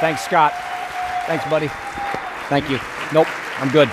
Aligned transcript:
Thanks, 0.00 0.22
Scott. 0.22 0.52
Thanks, 1.26 1.44
buddy. 1.48 1.68
Thank 2.48 2.68
you. 2.68 2.78
Nope, 3.14 3.28
I'm 3.58 3.70
good. 3.70 3.90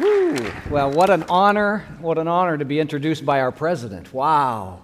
Woo. 0.00 0.50
Well, 0.70 0.90
what 0.90 1.10
an 1.10 1.24
honor, 1.28 1.84
what 2.00 2.16
an 2.16 2.28
honor 2.28 2.56
to 2.56 2.64
be 2.64 2.80
introduced 2.80 3.26
by 3.26 3.40
our 3.40 3.52
president. 3.52 4.14
Wow. 4.14 4.82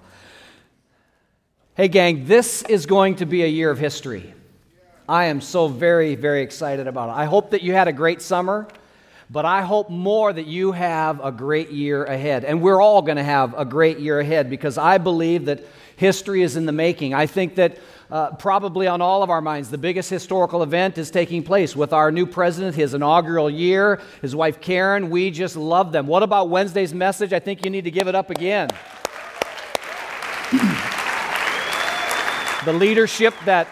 Hey, 1.74 1.88
gang, 1.88 2.26
this 2.26 2.62
is 2.62 2.84
going 2.84 3.16
to 3.16 3.26
be 3.26 3.42
a 3.42 3.46
year 3.46 3.70
of 3.70 3.78
history. 3.78 4.34
I 5.08 5.26
am 5.26 5.40
so 5.40 5.66
very, 5.66 6.14
very 6.14 6.42
excited 6.42 6.86
about 6.86 7.08
it. 7.08 7.12
I 7.12 7.24
hope 7.24 7.52
that 7.52 7.62
you 7.62 7.72
had 7.72 7.88
a 7.88 7.92
great 7.92 8.20
summer, 8.20 8.68
but 9.30 9.46
I 9.46 9.62
hope 9.62 9.88
more 9.88 10.30
that 10.30 10.46
you 10.46 10.72
have 10.72 11.24
a 11.24 11.32
great 11.32 11.70
year 11.70 12.04
ahead. 12.04 12.44
And 12.44 12.60
we're 12.60 12.82
all 12.82 13.00
going 13.00 13.16
to 13.16 13.24
have 13.24 13.58
a 13.58 13.64
great 13.64 13.98
year 13.98 14.20
ahead 14.20 14.50
because 14.50 14.76
I 14.76 14.98
believe 14.98 15.46
that 15.46 15.64
history 15.96 16.42
is 16.42 16.56
in 16.56 16.66
the 16.66 16.72
making. 16.72 17.14
I 17.14 17.26
think 17.26 17.54
that 17.54 17.78
uh, 18.10 18.30
probably 18.36 18.86
on 18.86 19.00
all 19.00 19.22
of 19.22 19.30
our 19.30 19.40
minds, 19.40 19.70
the 19.70 19.78
biggest 19.78 20.08
historical 20.08 20.62
event 20.62 20.96
is 20.98 21.10
taking 21.10 21.42
place 21.42 21.74
with 21.74 21.92
our 21.92 22.12
new 22.12 22.26
president, 22.26 22.76
his 22.76 22.94
inaugural 22.94 23.50
year, 23.50 24.00
his 24.22 24.34
wife 24.36 24.60
Karen. 24.60 25.10
We 25.10 25.30
just 25.30 25.56
love 25.56 25.92
them. 25.92 26.06
What 26.06 26.22
about 26.22 26.48
Wednesday's 26.48 26.94
message? 26.94 27.32
I 27.32 27.40
think 27.40 27.64
you 27.64 27.70
need 27.70 27.84
to 27.84 27.90
give 27.90 28.06
it 28.06 28.14
up 28.14 28.30
again. 28.30 28.68
the 32.64 32.72
leadership 32.72 33.34
that 33.44 33.66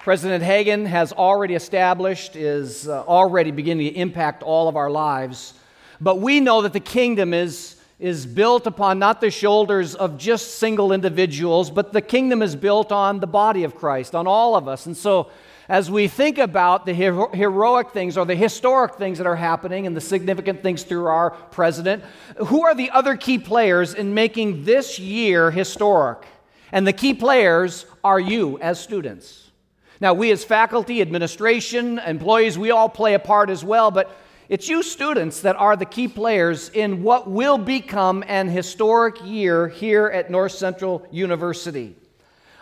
President 0.00 0.42
Hagan 0.42 0.86
has 0.86 1.12
already 1.12 1.54
established 1.54 2.36
is 2.36 2.88
uh, 2.88 3.04
already 3.04 3.50
beginning 3.50 3.92
to 3.92 3.98
impact 3.98 4.42
all 4.42 4.68
of 4.68 4.76
our 4.76 4.90
lives. 4.90 5.54
But 6.00 6.20
we 6.20 6.40
know 6.40 6.62
that 6.62 6.72
the 6.72 6.80
kingdom 6.80 7.32
is 7.32 7.76
is 8.04 8.26
built 8.26 8.66
upon 8.66 8.98
not 8.98 9.22
the 9.22 9.30
shoulders 9.30 9.94
of 9.94 10.18
just 10.18 10.56
single 10.56 10.92
individuals, 10.92 11.70
but 11.70 11.90
the 11.90 12.02
kingdom 12.02 12.42
is 12.42 12.54
built 12.54 12.92
on 12.92 13.18
the 13.18 13.26
body 13.26 13.64
of 13.64 13.74
Christ, 13.74 14.14
on 14.14 14.26
all 14.26 14.56
of 14.56 14.68
us. 14.68 14.84
And 14.84 14.94
so, 14.94 15.30
as 15.70 15.90
we 15.90 16.06
think 16.06 16.36
about 16.36 16.84
the 16.84 16.92
hero- 16.92 17.30
heroic 17.32 17.92
things 17.92 18.18
or 18.18 18.26
the 18.26 18.34
historic 18.34 18.96
things 18.96 19.16
that 19.16 19.26
are 19.26 19.36
happening 19.36 19.86
and 19.86 19.96
the 19.96 20.02
significant 20.02 20.62
things 20.62 20.82
through 20.82 21.06
our 21.06 21.30
president, 21.30 22.04
who 22.48 22.66
are 22.66 22.74
the 22.74 22.90
other 22.90 23.16
key 23.16 23.38
players 23.38 23.94
in 23.94 24.12
making 24.12 24.66
this 24.66 24.98
year 24.98 25.50
historic? 25.50 26.26
And 26.72 26.86
the 26.86 26.92
key 26.92 27.14
players 27.14 27.86
are 28.04 28.20
you 28.20 28.58
as 28.58 28.78
students. 28.78 29.50
Now, 29.98 30.12
we 30.12 30.30
as 30.30 30.44
faculty, 30.44 31.00
administration, 31.00 31.98
employees, 32.00 32.58
we 32.58 32.70
all 32.70 32.90
play 32.90 33.14
a 33.14 33.18
part 33.18 33.48
as 33.48 33.64
well, 33.64 33.90
but 33.90 34.14
it's 34.54 34.68
you 34.68 34.84
students 34.84 35.40
that 35.40 35.56
are 35.56 35.74
the 35.74 35.84
key 35.84 36.06
players 36.06 36.68
in 36.68 37.02
what 37.02 37.28
will 37.28 37.58
become 37.58 38.22
an 38.28 38.46
historic 38.46 39.16
year 39.24 39.66
here 39.66 40.06
at 40.06 40.30
North 40.30 40.52
Central 40.52 41.04
University. 41.10 41.96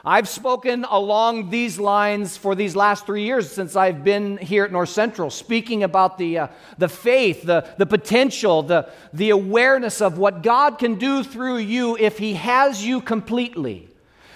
I've 0.03 0.27
spoken 0.27 0.87
along 0.89 1.51
these 1.51 1.79
lines 1.79 2.34
for 2.39 2.55
these 2.55 2.75
last 2.75 3.05
three 3.05 3.25
years 3.25 3.53
since 3.53 3.77
I've 3.77 4.03
been 4.03 4.39
here 4.39 4.65
at 4.65 4.73
North 4.73 4.89
Central, 4.89 5.29
speaking 5.29 5.83
about 5.83 6.17
the, 6.17 6.39
uh, 6.39 6.47
the 6.79 6.89
faith, 6.89 7.43
the, 7.43 7.69
the 7.77 7.84
potential, 7.84 8.62
the, 8.62 8.91
the 9.12 9.29
awareness 9.29 10.01
of 10.01 10.17
what 10.17 10.43
God 10.43 10.79
can 10.79 10.95
do 10.95 11.23
through 11.23 11.59
you 11.59 11.99
if 11.99 12.17
He 12.17 12.33
has 12.33 12.83
you 12.83 13.03
completely. 13.03 13.92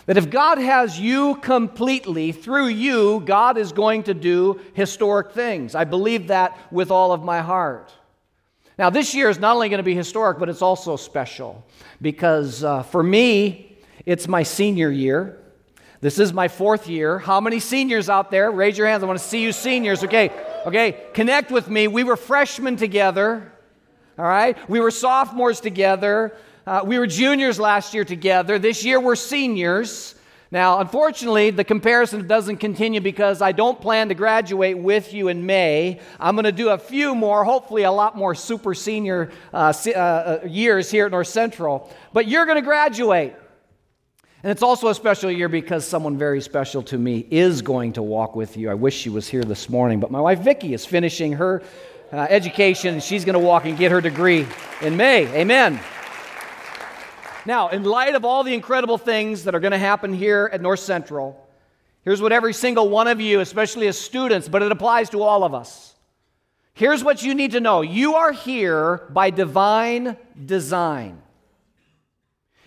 That 0.06 0.16
if 0.16 0.30
God 0.30 0.58
has 0.58 0.98
you 0.98 1.34
completely, 1.36 2.32
through 2.32 2.68
you, 2.68 3.20
God 3.26 3.58
is 3.58 3.72
going 3.72 4.04
to 4.04 4.14
do 4.14 4.60
historic 4.72 5.32
things. 5.32 5.74
I 5.74 5.84
believe 5.84 6.28
that 6.28 6.56
with 6.72 6.90
all 6.90 7.12
of 7.12 7.22
my 7.22 7.40
heart. 7.40 7.92
Now, 8.78 8.90
this 8.90 9.14
year 9.14 9.28
is 9.28 9.38
not 9.38 9.54
only 9.54 9.68
going 9.68 9.78
to 9.78 9.84
be 9.84 9.94
historic, 9.94 10.38
but 10.38 10.48
it's 10.48 10.62
also 10.62 10.96
special 10.96 11.64
because 12.00 12.62
uh, 12.62 12.82
for 12.82 13.02
me, 13.02 13.78
it's 14.04 14.28
my 14.28 14.42
senior 14.42 14.90
year. 14.90 15.38
This 16.00 16.18
is 16.18 16.32
my 16.32 16.46
fourth 16.46 16.86
year. 16.86 17.18
How 17.18 17.40
many 17.40 17.58
seniors 17.58 18.08
out 18.08 18.30
there? 18.30 18.50
Raise 18.50 18.76
your 18.76 18.86
hands. 18.86 19.02
I 19.02 19.06
want 19.06 19.18
to 19.18 19.24
see 19.24 19.42
you, 19.42 19.50
seniors. 19.50 20.04
Okay, 20.04 20.30
okay, 20.66 20.96
connect 21.14 21.50
with 21.50 21.68
me. 21.68 21.88
We 21.88 22.04
were 22.04 22.16
freshmen 22.16 22.76
together. 22.76 23.50
All 24.18 24.24
right, 24.24 24.56
we 24.68 24.78
were 24.78 24.90
sophomores 24.90 25.60
together. 25.60 26.36
Uh, 26.66 26.82
we 26.84 26.98
were 26.98 27.06
juniors 27.06 27.60
last 27.60 27.94
year 27.94 28.04
together. 28.04 28.58
This 28.58 28.84
year 28.84 28.98
we're 28.98 29.14
seniors. 29.14 30.16
Now, 30.50 30.80
unfortunately, 30.80 31.50
the 31.50 31.62
comparison 31.62 32.26
doesn't 32.26 32.56
continue 32.56 33.00
because 33.00 33.40
I 33.40 33.52
don't 33.52 33.80
plan 33.80 34.08
to 34.08 34.16
graduate 34.16 34.76
with 34.76 35.14
you 35.14 35.28
in 35.28 35.46
May. 35.46 36.00
I'm 36.18 36.34
going 36.34 36.44
to 36.44 36.50
do 36.50 36.70
a 36.70 36.78
few 36.78 37.14
more, 37.14 37.44
hopefully, 37.44 37.84
a 37.84 37.92
lot 37.92 38.16
more 38.16 38.34
super 38.34 38.74
senior 38.74 39.30
uh, 39.54 39.72
uh, 39.86 39.90
uh, 39.90 40.40
years 40.44 40.90
here 40.90 41.06
at 41.06 41.12
North 41.12 41.28
Central. 41.28 41.88
But 42.12 42.26
you're 42.26 42.46
going 42.46 42.56
to 42.58 42.62
graduate. 42.62 43.34
And 44.42 44.50
it's 44.50 44.62
also 44.62 44.88
a 44.88 44.94
special 44.94 45.30
year 45.30 45.48
because 45.48 45.86
someone 45.86 46.18
very 46.18 46.40
special 46.40 46.82
to 46.84 46.98
me 46.98 47.28
is 47.30 47.62
going 47.62 47.92
to 47.92 48.02
walk 48.02 48.34
with 48.34 48.56
you. 48.56 48.70
I 48.70 48.74
wish 48.74 48.96
she 48.96 49.10
was 49.10 49.28
here 49.28 49.44
this 49.44 49.68
morning, 49.68 50.00
but 50.00 50.10
my 50.10 50.20
wife 50.20 50.40
Vicki 50.40 50.74
is 50.74 50.84
finishing 50.84 51.34
her 51.34 51.62
uh, 52.12 52.26
education 52.28 53.00
she's 53.00 53.24
going 53.24 53.38
to 53.38 53.44
walk 53.44 53.66
and 53.66 53.76
get 53.78 53.92
her 53.92 54.00
degree 54.00 54.46
in 54.80 54.96
May. 54.96 55.26
Amen. 55.28 55.80
Now, 57.46 57.68
in 57.68 57.84
light 57.84 58.16
of 58.16 58.24
all 58.24 58.42
the 58.42 58.54
incredible 58.54 58.98
things 58.98 59.44
that 59.44 59.54
are 59.54 59.60
going 59.60 59.72
to 59.72 59.78
happen 59.78 60.12
here 60.12 60.50
at 60.52 60.60
North 60.60 60.80
Central, 60.80 61.40
here's 62.02 62.20
what 62.20 62.32
every 62.32 62.52
single 62.52 62.88
one 62.88 63.06
of 63.06 63.20
you, 63.20 63.38
especially 63.38 63.86
as 63.86 63.96
students, 63.96 64.48
but 64.48 64.62
it 64.62 64.72
applies 64.72 65.10
to 65.10 65.22
all 65.22 65.44
of 65.44 65.54
us. 65.54 65.94
Here's 66.74 67.04
what 67.04 67.22
you 67.22 67.34
need 67.34 67.52
to 67.52 67.60
know 67.60 67.82
you 67.82 68.16
are 68.16 68.32
here 68.32 69.06
by 69.10 69.30
divine 69.30 70.16
design. 70.44 71.22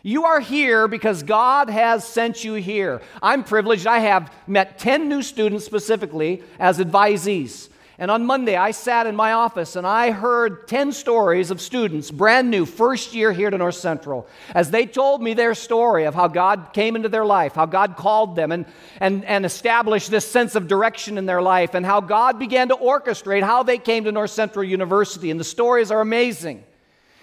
You 0.02 0.24
are 0.24 0.40
here 0.40 0.88
because 0.88 1.24
God 1.24 1.70
has 1.70 2.08
sent 2.08 2.46
you 2.46 2.54
here. 2.54 3.02
I'm 3.22 3.44
privileged. 3.44 3.86
I 3.86 4.00
have 4.00 4.34
met 4.48 4.80
10 4.80 5.10
new 5.10 5.22
students 5.22 5.66
specifically 5.66 6.42
as 6.58 6.80
advisees. 6.80 7.70
And 8.02 8.10
on 8.10 8.26
Monday, 8.26 8.56
I 8.56 8.72
sat 8.72 9.08
in 9.08 9.16
my 9.18 9.34
office 9.34 9.76
and 9.76 9.86
I 9.86 10.12
heard 10.12 10.70
10 10.70 10.94
stories 10.94 11.52
of 11.52 11.60
students, 11.60 12.10
brand 12.10 12.50
new, 12.50 12.66
first 12.66 13.14
year 13.14 13.34
here 13.34 13.50
to 13.50 13.58
North 13.58 13.76
Central, 13.76 14.26
as 14.56 14.72
they 14.72 14.86
told 14.86 15.22
me 15.22 15.34
their 15.34 15.54
story 15.54 16.06
of 16.06 16.16
how 16.16 16.30
God 16.30 16.70
came 16.72 16.96
into 16.96 17.10
their 17.10 17.26
life, 17.26 17.56
how 17.56 17.66
God 17.66 17.98
called 17.98 18.38
them 18.38 18.54
and, 18.54 18.66
and, 19.02 19.26
and 19.26 19.46
established 19.46 20.10
this 20.10 20.26
sense 20.26 20.56
of 20.56 20.70
direction 20.70 21.18
in 21.18 21.26
their 21.26 21.42
life, 21.42 21.76
and 21.76 21.86
how 21.86 22.00
God 22.00 22.40
began 22.40 22.70
to 22.70 22.76
orchestrate 22.78 23.44
how 23.44 23.64
they 23.64 23.78
came 23.78 24.06
to 24.06 24.14
North 24.14 24.32
Central 24.32 24.64
University. 24.64 25.30
And 25.30 25.38
the 25.38 25.44
stories 25.44 25.92
are 25.92 26.00
amazing. 26.00 26.64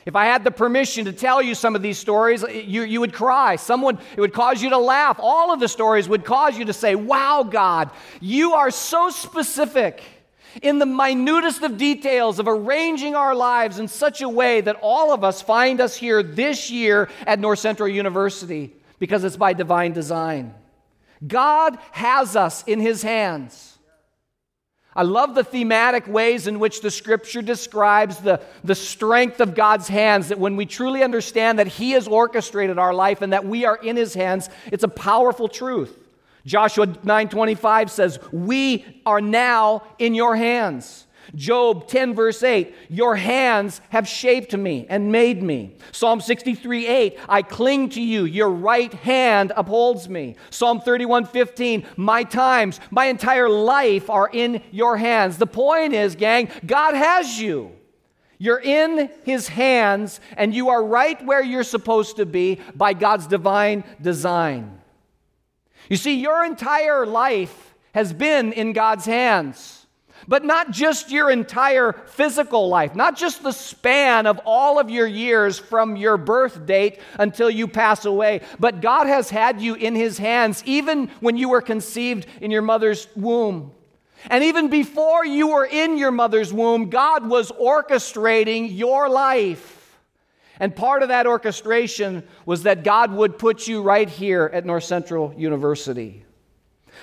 If 0.05 0.15
I 0.15 0.27
had 0.27 0.45
the 0.45 0.51
permission 0.51 1.07
to 1.07 1.13
tell 1.13 1.41
you 1.41 1.55
some 1.55 1.75
of 1.75 1.81
these 1.81 1.97
stories, 1.97 2.43
you, 2.43 2.83
you 2.83 3.01
would 3.01 3.15
cry. 3.15 3.57
Someone, 3.57 3.99
it 4.15 4.21
would 4.21 4.35
cause 4.35 4.63
you 4.63 4.69
to 4.71 4.79
laugh. 4.79 5.19
All 5.21 5.55
of 5.55 5.59
the 5.59 5.69
stories 5.69 6.07
would 6.07 6.27
cause 6.27 6.59
you 6.59 6.67
to 6.67 6.75
say, 6.75 6.95
Wow, 6.95 7.45
God, 7.51 7.91
you 8.21 8.53
are 8.53 8.71
so 8.71 9.09
specific 9.09 10.03
in 10.63 10.79
the 10.79 10.87
minutest 10.87 11.63
of 11.63 11.77
details 11.77 12.39
of 12.39 12.49
arranging 12.49 13.15
our 13.15 13.35
lives 13.35 13.79
in 13.79 13.89
such 13.89 14.23
a 14.23 14.29
way 14.29 14.61
that 14.61 14.77
all 14.83 15.13
of 15.13 15.25
us 15.25 15.43
find 15.43 15.81
us 15.81 15.97
here 15.97 16.23
this 16.23 16.71
year 16.71 17.09
at 17.27 17.39
North 17.39 17.59
Central 17.59 17.89
University 17.89 18.73
because 18.99 19.25
it's 19.25 19.37
by 19.37 19.53
divine 19.53 19.93
design. 19.93 20.55
God 21.27 21.79
has 21.93 22.37
us 22.37 22.65
in 22.65 22.81
His 22.81 23.03
hands. 23.03 23.79
I 24.95 25.03
love 25.03 25.35
the 25.35 25.45
thematic 25.45 26.07
ways 26.09 26.47
in 26.47 26.59
which 26.59 26.81
the 26.81 26.91
scripture 26.91 27.43
describes 27.43 28.17
the, 28.17 28.41
the 28.65 28.75
strength 28.75 29.41
of 29.41 29.55
God's 29.55 29.89
hands, 29.89 30.29
that 30.29 30.39
when 30.39 30.57
we 30.57 30.65
truly 30.65 31.03
understand 31.03 31.59
that 31.59 31.67
He 31.67 31.91
has 31.91 32.09
orchestrated 32.09 32.79
our 32.79 32.95
life 32.95 33.21
and 33.21 33.35
that 33.35 33.45
we 33.45 33.67
are 33.67 33.77
in 33.77 33.97
His 33.97 34.15
hands, 34.15 34.49
it's 34.73 34.85
a 34.85 34.89
powerful 34.89 35.49
truth. 35.49 36.06
Joshua 36.47 36.87
9:25 37.03 37.91
says, 37.91 38.19
"We 38.33 39.03
are 39.05 39.21
now 39.21 39.83
in 39.99 40.15
your 40.15 40.37
hands." 40.37 41.07
Job 41.35 41.89
10, 41.89 42.15
verse 42.15 42.43
8, 42.43 42.75
Your 42.89 43.17
hands 43.17 43.81
have 43.89 44.07
shaped 44.07 44.57
me 44.57 44.87
and 44.89 45.11
made 45.11 45.43
me. 45.43 45.77
Psalm 45.93 46.21
63, 46.21 46.87
8, 46.87 47.19
I 47.29 47.43
cling 47.43 47.89
to 47.91 48.01
you, 48.01 48.25
your 48.25 48.51
right 48.51 48.93
hand 48.93 49.53
upholds 49.57 50.09
me. 50.09 50.37
Psalm 50.51 50.81
31, 50.81 51.25
15, 51.25 51.85
My 51.97 52.23
times, 52.23 52.81
my 52.91 53.07
entire 53.07 53.49
life 53.49 54.09
are 54.09 54.31
in 54.33 54.63
your 54.71 54.97
hands. 54.97 55.39
The 55.39 55.47
point 55.47 55.93
is, 55.93 56.15
gang, 56.15 56.49
God 56.65 56.95
has 56.95 57.41
you. 57.41 57.73
You're 58.39 58.61
in 58.61 59.11
his 59.25 59.49
hands, 59.49 60.21
and 60.37 60.55
you 60.55 60.69
are 60.69 60.85
right 60.85 61.25
where 61.25 61.43
you're 61.43 61.65
supposed 61.65 62.17
to 62.17 62.27
be 62.27 62.61
by 62.75 62.93
God's 62.93 63.27
divine 63.27 63.83
design. 64.01 64.79
You 65.89 65.97
see, 65.97 66.21
your 66.21 66.45
entire 66.45 67.07
life 67.07 67.75
has 67.93 68.13
been 68.13 68.53
in 68.53 68.73
God's 68.73 69.07
hands. 69.07 69.87
But 70.29 70.45
not 70.45 70.71
just 70.71 71.11
your 71.11 71.31
entire 71.31 71.93
physical 72.07 72.69
life, 72.69 72.95
not 72.95 73.17
just 73.17 73.43
the 73.43 73.53
span 73.53 74.27
of 74.27 74.41
all 74.45 74.79
of 74.79 74.91
your 74.91 75.07
years 75.07 75.59
from 75.59 75.97
your 75.97 76.17
birth 76.17 76.67
date 76.67 76.99
until 77.19 77.49
you 77.49 77.69
pass 77.69 78.05
away, 78.05 78.41
but 78.59 78.81
God 78.81 79.07
has 79.07 79.31
had 79.31 79.61
you 79.61 79.75
in 79.75 79.95
His 79.95 80.19
hands 80.19 80.63
even 80.67 81.09
when 81.21 81.37
you 81.37 81.51
were 81.51 81.63
conceived 81.63 82.27
in 82.41 82.51
your 82.51 82.63
mother's 82.63 83.07
womb. 83.15 83.73
And 84.29 84.43
even 84.43 84.69
before 84.69 85.25
you 85.25 85.49
were 85.49 85.67
in 85.67 85.99
your 85.99 86.11
mother's 86.11 86.53
womb, 86.53 86.91
God 86.91 87.29
was 87.29 87.53
orchestrating 87.53 88.77
your 88.77 89.09
life. 89.09 89.76
And 90.59 90.75
part 90.75 91.03
of 91.03 91.09
that 91.09 91.27
orchestration 91.27 92.23
was 92.45 92.63
that 92.63 92.85
God 92.85 93.13
would 93.13 93.39
put 93.39 93.69
you 93.69 93.83
right 93.83 94.09
here 94.09 94.51
at 94.53 94.65
North 94.65 94.85
Central 94.85 95.35
University. 95.37 96.25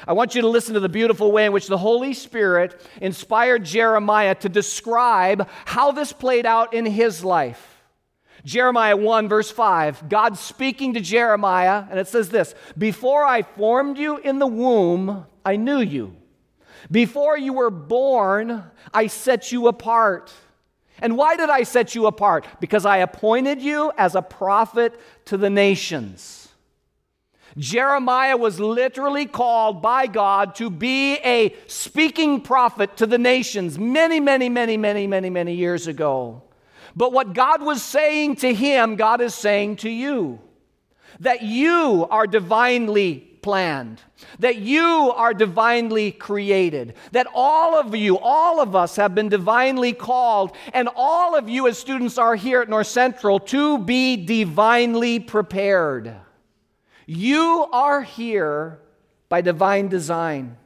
I 0.08 0.14
want 0.14 0.36
you 0.36 0.42
to 0.42 0.48
listen 0.48 0.74
to 0.74 0.80
the 0.80 0.90
beautiful 0.90 1.32
way 1.32 1.46
in 1.46 1.52
which 1.52 1.68
the 1.68 1.78
Holy 1.78 2.14
Spirit 2.14 2.82
inspired 3.00 3.64
Jeremiah 3.64 4.36
to 4.36 4.50
describe 4.50 5.48
how 5.66 5.92
this 5.92 6.12
played 6.12 6.46
out 6.46 6.74
in 6.74 6.86
his 6.86 7.24
life. 7.24 7.70
Jeremiah 8.44 8.98
1, 8.98 9.30
verse 9.30 9.50
5, 9.50 10.10
God 10.10 10.38
speaking 10.38 10.96
to 10.96 11.00
Jeremiah, 11.00 11.86
and 11.90 11.98
it 11.98 12.08
says 12.08 12.30
this 12.30 12.56
Before 12.78 13.24
I 13.24 13.44
formed 13.44 13.98
you 13.98 14.18
in 14.18 14.40
the 14.40 14.48
womb, 14.48 15.26
I 15.46 15.56
knew 15.56 15.80
you. 15.80 16.16
Before 16.92 17.38
you 17.38 17.54
were 17.54 17.70
born, 17.70 18.64
I 18.94 19.08
set 19.08 19.52
you 19.54 19.68
apart. 19.68 20.34
And 21.02 21.18
why 21.18 21.36
did 21.36 21.50
I 21.50 21.64
set 21.64 21.96
you 21.96 22.06
apart? 22.06 22.46
Because 22.60 22.86
I 22.86 22.98
appointed 22.98 23.62
you 23.62 23.92
as 23.98 24.16
a 24.16 24.22
prophet 24.22 25.00
to 25.26 25.38
the 25.38 25.50
nations. 25.50 26.50
Jeremiah 27.58 28.38
was 28.38 28.60
literally 28.60 29.26
called 29.26 29.82
by 29.82 30.08
God 30.08 30.56
to 30.56 30.70
be 30.70 31.16
a 31.18 31.56
speaking 31.68 32.42
prophet 32.42 32.98
to 32.98 33.06
the 33.06 33.18
nations 33.18 33.78
many, 33.78 34.20
many, 34.20 34.50
many, 34.50 34.78
many, 34.78 35.06
many, 35.06 35.30
many 35.30 35.54
years 35.54 35.88
ago. 35.88 36.42
But 36.96 37.12
what 37.12 37.34
God 37.34 37.62
was 37.62 37.84
saying 37.84 38.38
to 38.38 38.54
him, 38.54 38.96
God 38.96 39.22
is 39.22 39.36
saying 39.36 39.78
to 39.78 39.90
you 39.90 40.40
that 41.20 41.42
you 41.42 42.08
are 42.10 42.28
divinely 42.28 43.33
planned, 43.44 44.02
that 44.40 44.56
you 44.56 45.14
are 45.16 45.34
divinely 45.34 46.12
created, 46.12 46.96
that 47.12 47.28
all 47.36 47.78
of 47.78 47.94
you, 47.94 48.18
all 48.18 48.60
of 48.60 48.76
us 48.76 48.96
have 48.96 49.14
been 49.14 49.30
divinely 49.30 49.94
called, 49.94 50.56
and 50.74 50.90
all 50.96 51.36
of 51.36 51.48
you 51.48 51.68
as 51.68 51.78
students 51.78 52.18
are 52.18 52.36
here 52.36 52.62
at 52.62 52.70
North 52.70 52.88
Central 52.88 53.40
to 53.40 53.78
be 53.78 54.16
divinely 54.16 55.20
prepared. 55.20 56.16
You 57.06 57.68
are 57.72 58.02
here 58.02 58.80
by 59.30 59.42
divine 59.42 59.90
design. 59.90 60.58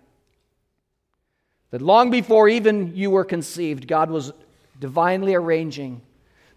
That 1.72 1.82
long 1.82 2.12
before 2.12 2.48
even 2.48 2.96
you 2.96 3.10
were 3.10 3.26
conceived, 3.26 3.88
God 3.88 4.10
was 4.10 4.32
divinely 4.80 5.36
arranging 5.36 6.02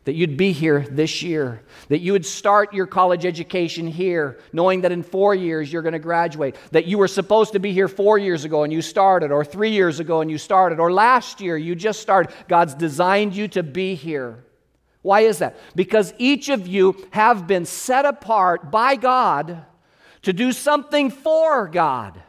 that 0.05 0.15
you'd 0.15 0.37
be 0.37 0.53
here 0.53 0.87
this 0.91 1.23
year, 1.23 1.63
that 1.89 2.01
you 2.01 2.13
would 2.13 2.25
start 2.25 2.73
your 2.73 2.87
college 2.87 3.27
education 3.27 3.87
here, 3.87 4.39
knowing 4.53 4.81
that 4.81 4.93
in 4.93 5.03
four 5.03 5.35
years 5.35 5.73
you're 5.73 5.83
going 5.83 5.93
to 5.93 5.99
graduate, 5.99 6.57
that 6.73 6.87
you 6.87 6.97
were 6.97 7.09
supposed 7.09 7.53
to 7.53 7.59
be 7.59 7.73
here 7.73 7.89
four 7.89 8.17
years 8.17 8.45
ago 8.45 8.63
and 8.63 8.73
you 8.73 8.81
started, 8.81 9.31
or 9.31 9.45
three 9.45 9.71
years 9.71 10.01
ago 10.01 10.23
and 10.23 10.31
you 10.31 10.39
started, 10.39 10.81
or 10.81 10.91
last 10.91 11.41
year 11.41 11.57
you 11.57 11.75
just 11.75 12.01
started. 12.01 12.35
God's 12.49 12.75
designed 12.75 13.35
you 13.35 13.47
to 13.49 13.63
be 13.63 13.95
here. 13.95 14.43
Why 15.03 15.21
is 15.21 15.39
that? 15.39 15.57
Because 15.75 16.15
each 16.19 16.49
of 16.49 16.67
you 16.67 17.07
have 17.11 17.47
been 17.47 17.65
set 17.65 18.05
apart 18.05 18.71
by 18.71 18.97
God 18.97 19.65
to 20.23 20.33
do 20.33 20.53
something 20.53 21.11
for 21.11 21.69
God. 21.69 22.23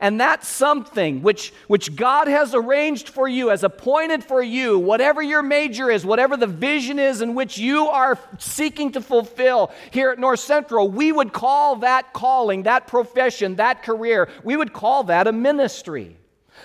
And 0.00 0.20
that's 0.20 0.46
something 0.46 1.22
which, 1.22 1.52
which 1.66 1.96
God 1.96 2.28
has 2.28 2.54
arranged 2.54 3.08
for 3.08 3.28
you, 3.28 3.48
has 3.48 3.64
appointed 3.64 4.22
for 4.22 4.42
you, 4.42 4.78
whatever 4.78 5.22
your 5.22 5.42
major 5.42 5.90
is, 5.90 6.04
whatever 6.04 6.36
the 6.36 6.46
vision 6.46 6.98
is 6.98 7.22
in 7.22 7.34
which 7.34 7.58
you 7.58 7.88
are 7.88 8.18
seeking 8.38 8.92
to 8.92 9.00
fulfill 9.00 9.72
here 9.90 10.10
at 10.10 10.18
North 10.18 10.40
Central, 10.40 10.88
we 10.88 11.10
would 11.10 11.32
call 11.32 11.76
that 11.76 12.12
calling, 12.12 12.64
that 12.64 12.86
profession, 12.86 13.56
that 13.56 13.82
career, 13.82 14.28
we 14.44 14.56
would 14.56 14.72
call 14.72 15.04
that 15.04 15.26
a 15.26 15.32
ministry. 15.32 16.16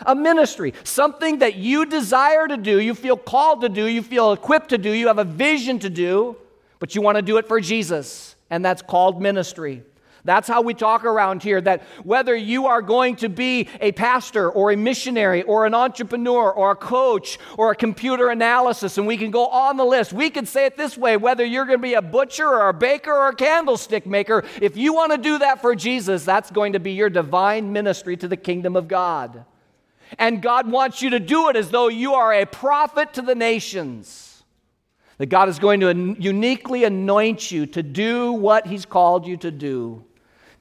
A 0.05 0.13
ministry, 0.13 0.73
something 0.83 1.39
that 1.39 1.55
you 1.55 1.85
desire 1.85 2.49
to 2.49 2.57
do, 2.57 2.81
you 2.81 2.93
feel 2.93 3.15
called 3.15 3.61
to 3.61 3.69
do, 3.69 3.85
you 3.85 4.01
feel 4.01 4.33
equipped 4.33 4.69
to 4.69 4.77
do, 4.77 4.91
you 4.91 5.07
have 5.07 5.19
a 5.19 5.23
vision 5.23 5.79
to 5.79 5.89
do, 5.89 6.35
but 6.79 6.95
you 6.95 7.01
want 7.01 7.15
to 7.15 7.21
do 7.21 7.37
it 7.37 7.47
for 7.47 7.61
Jesus, 7.61 8.35
and 8.49 8.63
that's 8.63 8.81
called 8.81 9.21
ministry. 9.21 9.83
That's 10.25 10.47
how 10.47 10.63
we 10.63 10.73
talk 10.73 11.05
around 11.05 11.43
here 11.43 11.61
that 11.61 11.83
whether 12.03 12.35
you 12.35 12.65
are 12.65 12.81
going 12.81 13.17
to 13.17 13.29
be 13.29 13.69
a 13.79 13.91
pastor 13.91 14.49
or 14.49 14.71
a 14.71 14.75
missionary 14.75 15.43
or 15.43 15.67
an 15.67 15.75
entrepreneur 15.75 16.51
or 16.51 16.71
a 16.71 16.75
coach 16.75 17.37
or 17.59 17.71
a 17.71 17.75
computer 17.75 18.29
analysis, 18.29 18.97
and 18.97 19.05
we 19.05 19.17
can 19.17 19.29
go 19.29 19.45
on 19.45 19.77
the 19.77 19.85
list, 19.85 20.13
we 20.13 20.31
could 20.31 20.47
say 20.47 20.65
it 20.65 20.77
this 20.77 20.97
way 20.97 21.15
whether 21.15 21.45
you're 21.45 21.65
going 21.65 21.77
to 21.77 21.83
be 21.83 21.93
a 21.93 22.01
butcher 22.01 22.47
or 22.47 22.69
a 22.69 22.73
baker 22.73 23.13
or 23.13 23.29
a 23.29 23.35
candlestick 23.35 24.07
maker, 24.07 24.43
if 24.59 24.75
you 24.75 24.95
want 24.95 25.11
to 25.11 25.19
do 25.19 25.37
that 25.37 25.61
for 25.61 25.75
Jesus, 25.75 26.25
that's 26.25 26.49
going 26.49 26.73
to 26.73 26.79
be 26.79 26.93
your 26.93 27.11
divine 27.11 27.71
ministry 27.71 28.17
to 28.17 28.27
the 28.27 28.37
kingdom 28.37 28.75
of 28.75 28.87
God. 28.87 29.45
And 30.17 30.41
God 30.41 30.71
wants 30.71 31.03
you 31.03 31.11
to 31.11 31.19
do 31.19 31.49
it 31.49 31.55
as 31.55 31.69
though 31.69 31.87
you 31.87 32.15
are 32.15 32.33
a 32.33 32.45
prophet 32.45 33.13
to 33.13 33.21
the 33.21 33.35
nations. 33.35 34.43
That 35.19 35.27
God 35.27 35.49
is 35.49 35.59
going 35.59 35.79
to 35.81 36.15
uniquely 36.19 36.83
anoint 36.83 37.51
you 37.51 37.67
to 37.67 37.83
do 37.83 38.33
what 38.33 38.65
He's 38.65 38.85
called 38.85 39.27
you 39.27 39.37
to 39.37 39.51
do 39.51 40.03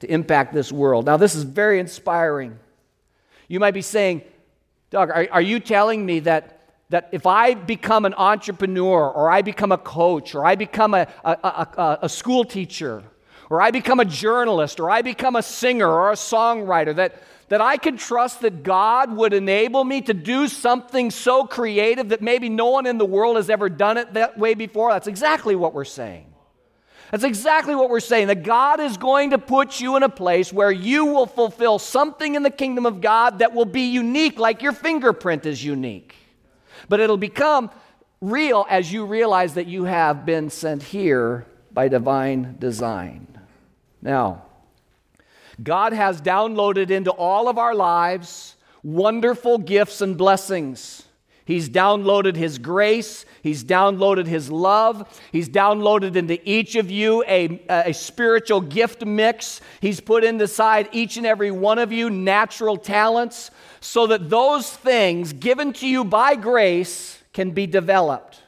to 0.05 0.13
impact 0.13 0.53
this 0.53 0.71
world. 0.71 1.05
Now, 1.05 1.17
this 1.17 1.35
is 1.35 1.43
very 1.43 1.79
inspiring. 1.79 2.59
You 3.47 3.59
might 3.59 3.73
be 3.73 3.81
saying, 3.81 4.21
Doug, 4.89 5.09
are, 5.09 5.27
are 5.31 5.41
you 5.41 5.59
telling 5.59 6.05
me 6.05 6.19
that, 6.21 6.61
that 6.89 7.09
if 7.11 7.25
I 7.25 7.53
become 7.53 8.05
an 8.05 8.13
entrepreneur 8.13 9.09
or 9.09 9.29
I 9.29 9.41
become 9.41 9.71
a 9.71 9.77
coach 9.77 10.35
or 10.35 10.45
I 10.45 10.55
become 10.55 10.93
a, 10.93 11.07
a, 11.23 11.29
a, 11.31 11.99
a 12.03 12.09
school 12.09 12.45
teacher 12.45 13.03
or 13.49 13.61
I 13.61 13.71
become 13.71 13.99
a 13.99 14.05
journalist 14.05 14.79
or 14.79 14.89
I 14.89 15.01
become 15.01 15.35
a 15.35 15.43
singer 15.43 15.89
or 15.89 16.11
a 16.11 16.15
songwriter, 16.15 16.95
that, 16.95 17.21
that 17.49 17.61
I 17.61 17.77
can 17.77 17.97
trust 17.97 18.41
that 18.41 18.63
God 18.63 19.15
would 19.15 19.33
enable 19.33 19.83
me 19.83 20.01
to 20.01 20.13
do 20.13 20.47
something 20.47 21.11
so 21.11 21.45
creative 21.45 22.09
that 22.09 22.21
maybe 22.21 22.49
no 22.49 22.69
one 22.69 22.85
in 22.85 22.97
the 22.97 23.05
world 23.05 23.37
has 23.37 23.49
ever 23.49 23.69
done 23.69 23.97
it 23.97 24.13
that 24.13 24.37
way 24.37 24.53
before? 24.53 24.91
That's 24.91 25.07
exactly 25.07 25.55
what 25.55 25.73
we're 25.73 25.85
saying. 25.85 26.34
That's 27.11 27.23
exactly 27.23 27.75
what 27.75 27.89
we're 27.89 27.99
saying 27.99 28.27
that 28.27 28.43
God 28.43 28.79
is 28.79 28.97
going 28.97 29.29
to 29.29 29.37
put 29.37 29.79
you 29.79 29.95
in 29.95 30.03
a 30.03 30.09
place 30.09 30.51
where 30.51 30.71
you 30.71 31.05
will 31.05 31.27
fulfill 31.27 31.79
something 31.79 32.35
in 32.35 32.43
the 32.43 32.49
kingdom 32.49 32.85
of 32.85 32.99
God 32.99 33.39
that 33.39 33.53
will 33.53 33.65
be 33.65 33.91
unique, 33.91 34.39
like 34.39 34.61
your 34.61 34.73
fingerprint 34.73 35.45
is 35.45 35.63
unique. 35.63 36.15
But 36.89 36.99
it'll 36.99 37.17
become 37.17 37.71
real 38.21 38.65
as 38.69 38.91
you 38.91 39.05
realize 39.05 39.53
that 39.53 39.67
you 39.67 39.85
have 39.85 40.25
been 40.25 40.49
sent 40.49 40.83
here 40.83 41.45
by 41.71 41.87
divine 41.87 42.55
design. 42.59 43.27
Now, 44.01 44.43
God 45.61 45.93
has 45.93 46.21
downloaded 46.21 46.89
into 46.89 47.11
all 47.11 47.47
of 47.47 47.57
our 47.57 47.75
lives 47.75 48.55
wonderful 48.83 49.57
gifts 49.57 50.01
and 50.01 50.17
blessings. 50.17 51.04
He's 51.45 51.69
downloaded 51.69 52.35
His 52.35 52.57
grace. 52.57 53.25
He's 53.43 53.63
downloaded 53.63 54.25
His 54.25 54.51
love. 54.51 55.21
He's 55.31 55.47
downloaded 55.47 56.15
into 56.15 56.39
each 56.49 56.75
of 56.75 56.89
you 56.89 57.23
a, 57.27 57.61
a 57.69 57.93
spiritual 57.93 58.61
gift 58.61 59.05
mix. 59.05 59.61
He's 59.79 59.99
put 59.99 60.23
inside 60.23 60.89
each 60.91 61.17
and 61.17 61.25
every 61.25 61.51
one 61.51 61.77
of 61.79 61.91
you 61.91 62.09
natural 62.09 62.77
talents 62.77 63.51
so 63.79 64.07
that 64.07 64.29
those 64.29 64.71
things 64.71 65.33
given 65.33 65.71
to 65.73 65.87
you 65.87 66.03
by 66.03 66.35
grace 66.35 67.21
can 67.31 67.51
be 67.51 67.67
developed 67.67 68.41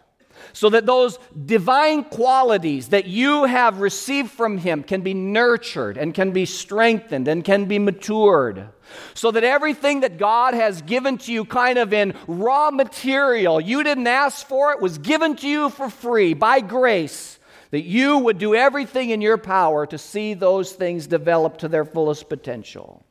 so 0.58 0.72
that 0.72 0.88
those 0.88 1.20
divine 1.46 2.04
qualities 2.04 2.88
that 2.88 3.06
you 3.06 3.44
have 3.44 3.80
received 3.80 4.32
from 4.32 4.58
Him 4.58 4.82
can 4.82 5.02
be 5.02 5.14
nurtured 5.14 6.00
and 6.00 6.16
can 6.16 6.32
be 6.32 6.46
strengthened 6.46 7.28
and 7.28 7.46
can 7.46 7.66
be 7.66 7.78
matured. 7.78 8.68
So 9.14 9.30
that 9.30 9.44
everything 9.44 10.00
that 10.00 10.18
God 10.18 10.56
has 10.56 10.82
given 10.82 11.20
to 11.20 11.32
you, 11.32 11.46
kind 11.46 11.78
of 11.78 11.94
in 11.94 12.16
raw 12.26 12.72
material, 12.72 13.62
you 13.62 13.84
didn't 13.84 14.08
ask 14.08 14.48
for 14.48 14.72
it, 14.72 14.82
was 14.82 14.98
given 14.98 15.36
to 15.36 15.48
you 15.48 15.70
for 15.70 15.92
free 15.92 16.34
by 16.34 16.62
grace, 16.62 17.38
that 17.70 17.84
you 17.84 18.18
would 18.18 18.40
do 18.40 18.56
everything 18.56 19.12
in 19.12 19.22
your 19.22 19.38
power 19.38 19.86
to 19.86 20.00
see 20.00 20.34
those 20.34 20.72
things 20.72 21.06
develop 21.06 21.60
to 21.60 21.68
their 21.68 21.86
fullest 21.86 22.30
potential. 22.30 23.06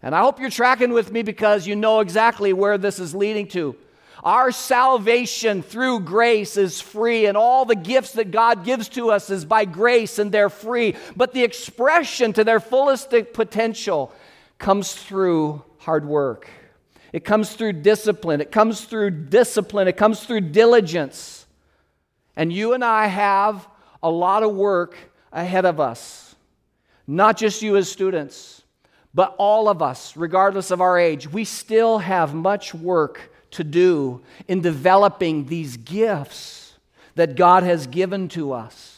And 0.00 0.14
I 0.14 0.20
hope 0.20 0.38
you're 0.38 0.48
tracking 0.48 0.92
with 0.92 1.10
me 1.10 1.24
because 1.24 1.66
you 1.66 1.74
know 1.74 1.98
exactly 1.98 2.52
where 2.52 2.78
this 2.78 3.00
is 3.00 3.16
leading 3.16 3.48
to. 3.48 3.74
Our 4.22 4.52
salvation 4.52 5.62
through 5.62 6.00
grace 6.00 6.56
is 6.56 6.80
free, 6.80 7.26
and 7.26 7.36
all 7.36 7.64
the 7.64 7.74
gifts 7.74 8.12
that 8.12 8.30
God 8.30 8.64
gives 8.64 8.88
to 8.90 9.10
us 9.10 9.30
is 9.30 9.44
by 9.44 9.64
grace, 9.64 10.20
and 10.20 10.30
they're 10.30 10.48
free. 10.48 10.94
But 11.16 11.32
the 11.32 11.42
expression 11.42 12.32
to 12.34 12.44
their 12.44 12.60
fullest 12.60 13.10
potential 13.32 14.12
comes 14.58 14.92
through 14.92 15.64
hard 15.78 16.04
work. 16.04 16.48
It 17.12 17.24
comes 17.24 17.52
through 17.54 17.74
discipline. 17.74 18.40
It 18.40 18.52
comes 18.52 18.84
through 18.84 19.10
discipline. 19.10 19.88
It 19.88 19.96
comes 19.96 20.24
through 20.24 20.42
diligence. 20.42 21.44
And 22.36 22.52
you 22.52 22.74
and 22.74 22.84
I 22.84 23.06
have 23.06 23.68
a 24.02 24.10
lot 24.10 24.44
of 24.44 24.54
work 24.54 24.96
ahead 25.32 25.64
of 25.64 25.80
us. 25.80 26.36
Not 27.08 27.36
just 27.36 27.60
you 27.60 27.76
as 27.76 27.90
students, 27.90 28.62
but 29.12 29.34
all 29.36 29.68
of 29.68 29.82
us, 29.82 30.16
regardless 30.16 30.70
of 30.70 30.80
our 30.80 30.96
age. 30.96 31.30
We 31.30 31.44
still 31.44 31.98
have 31.98 32.34
much 32.34 32.72
work 32.72 33.31
to 33.52 33.64
do 33.64 34.20
in 34.48 34.60
developing 34.60 35.46
these 35.46 35.76
gifts 35.76 36.74
that 37.14 37.36
God 37.36 37.62
has 37.62 37.86
given 37.86 38.28
to 38.30 38.52
us. 38.52 38.92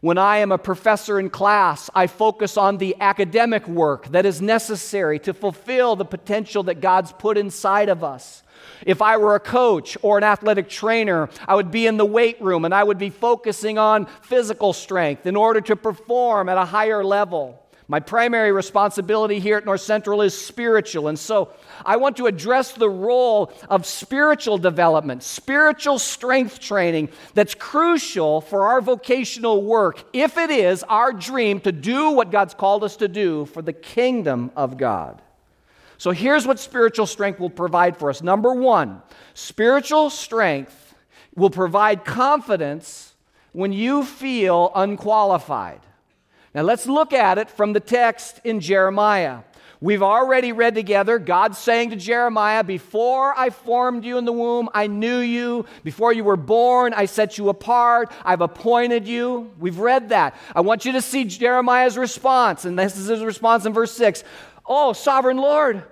When 0.00 0.16
I 0.16 0.38
am 0.38 0.50
a 0.50 0.56
professor 0.56 1.20
in 1.20 1.28
class, 1.28 1.90
I 1.94 2.06
focus 2.06 2.56
on 2.56 2.78
the 2.78 2.96
academic 3.00 3.68
work 3.68 4.08
that 4.12 4.24
is 4.24 4.40
necessary 4.40 5.18
to 5.20 5.34
fulfill 5.34 5.94
the 5.94 6.06
potential 6.06 6.62
that 6.64 6.80
God's 6.80 7.12
put 7.12 7.36
inside 7.36 7.90
of 7.90 8.02
us. 8.02 8.42
If 8.86 9.02
I 9.02 9.18
were 9.18 9.34
a 9.34 9.40
coach 9.40 9.98
or 10.00 10.16
an 10.16 10.24
athletic 10.24 10.70
trainer, 10.70 11.28
I 11.46 11.54
would 11.54 11.70
be 11.70 11.86
in 11.86 11.98
the 11.98 12.06
weight 12.06 12.40
room 12.40 12.64
and 12.64 12.74
I 12.74 12.82
would 12.82 12.96
be 12.96 13.10
focusing 13.10 13.76
on 13.76 14.06
physical 14.22 14.72
strength 14.72 15.26
in 15.26 15.36
order 15.36 15.60
to 15.60 15.76
perform 15.76 16.48
at 16.48 16.56
a 16.56 16.64
higher 16.64 17.04
level. 17.04 17.59
My 17.90 17.98
primary 17.98 18.52
responsibility 18.52 19.40
here 19.40 19.56
at 19.56 19.64
North 19.64 19.80
Central 19.80 20.22
is 20.22 20.32
spiritual. 20.32 21.08
And 21.08 21.18
so 21.18 21.48
I 21.84 21.96
want 21.96 22.18
to 22.18 22.26
address 22.26 22.70
the 22.70 22.88
role 22.88 23.52
of 23.68 23.84
spiritual 23.84 24.58
development, 24.58 25.24
spiritual 25.24 25.98
strength 25.98 26.60
training 26.60 27.08
that's 27.34 27.56
crucial 27.56 28.42
for 28.42 28.68
our 28.68 28.80
vocational 28.80 29.64
work 29.64 30.04
if 30.12 30.38
it 30.38 30.50
is 30.50 30.84
our 30.84 31.12
dream 31.12 31.58
to 31.62 31.72
do 31.72 32.12
what 32.12 32.30
God's 32.30 32.54
called 32.54 32.84
us 32.84 32.94
to 32.98 33.08
do 33.08 33.46
for 33.46 33.60
the 33.60 33.72
kingdom 33.72 34.52
of 34.54 34.76
God. 34.76 35.20
So 35.98 36.12
here's 36.12 36.46
what 36.46 36.60
spiritual 36.60 37.06
strength 37.06 37.40
will 37.40 37.50
provide 37.50 37.96
for 37.96 38.08
us. 38.08 38.22
Number 38.22 38.54
one, 38.54 39.02
spiritual 39.34 40.10
strength 40.10 40.94
will 41.34 41.50
provide 41.50 42.04
confidence 42.04 43.14
when 43.50 43.72
you 43.72 44.04
feel 44.04 44.70
unqualified. 44.76 45.80
Now 46.54 46.62
let's 46.62 46.86
look 46.86 47.12
at 47.12 47.38
it 47.38 47.50
from 47.50 47.72
the 47.72 47.80
text 47.80 48.40
in 48.44 48.60
Jeremiah. 48.60 49.40
We've 49.82 50.02
already 50.02 50.52
read 50.52 50.74
together 50.74 51.18
God 51.18 51.56
saying 51.56 51.90
to 51.90 51.96
Jeremiah, 51.96 52.62
Before 52.62 53.38
I 53.38 53.48
formed 53.48 54.04
you 54.04 54.18
in 54.18 54.26
the 54.26 54.32
womb, 54.32 54.68
I 54.74 54.88
knew 54.88 55.18
you. 55.18 55.64
Before 55.84 56.12
you 56.12 56.22
were 56.22 56.36
born, 56.36 56.92
I 56.92 57.06
set 57.06 57.38
you 57.38 57.48
apart. 57.48 58.12
I've 58.22 58.42
appointed 58.42 59.08
you. 59.08 59.52
We've 59.58 59.78
read 59.78 60.10
that. 60.10 60.36
I 60.54 60.60
want 60.60 60.84
you 60.84 60.92
to 60.92 61.00
see 61.00 61.24
Jeremiah's 61.24 61.96
response. 61.96 62.66
And 62.66 62.78
this 62.78 62.98
is 62.98 63.06
his 63.06 63.24
response 63.24 63.64
in 63.64 63.72
verse 63.72 63.92
6 63.92 64.22
Oh, 64.66 64.92
sovereign 64.92 65.38
Lord, 65.38 65.82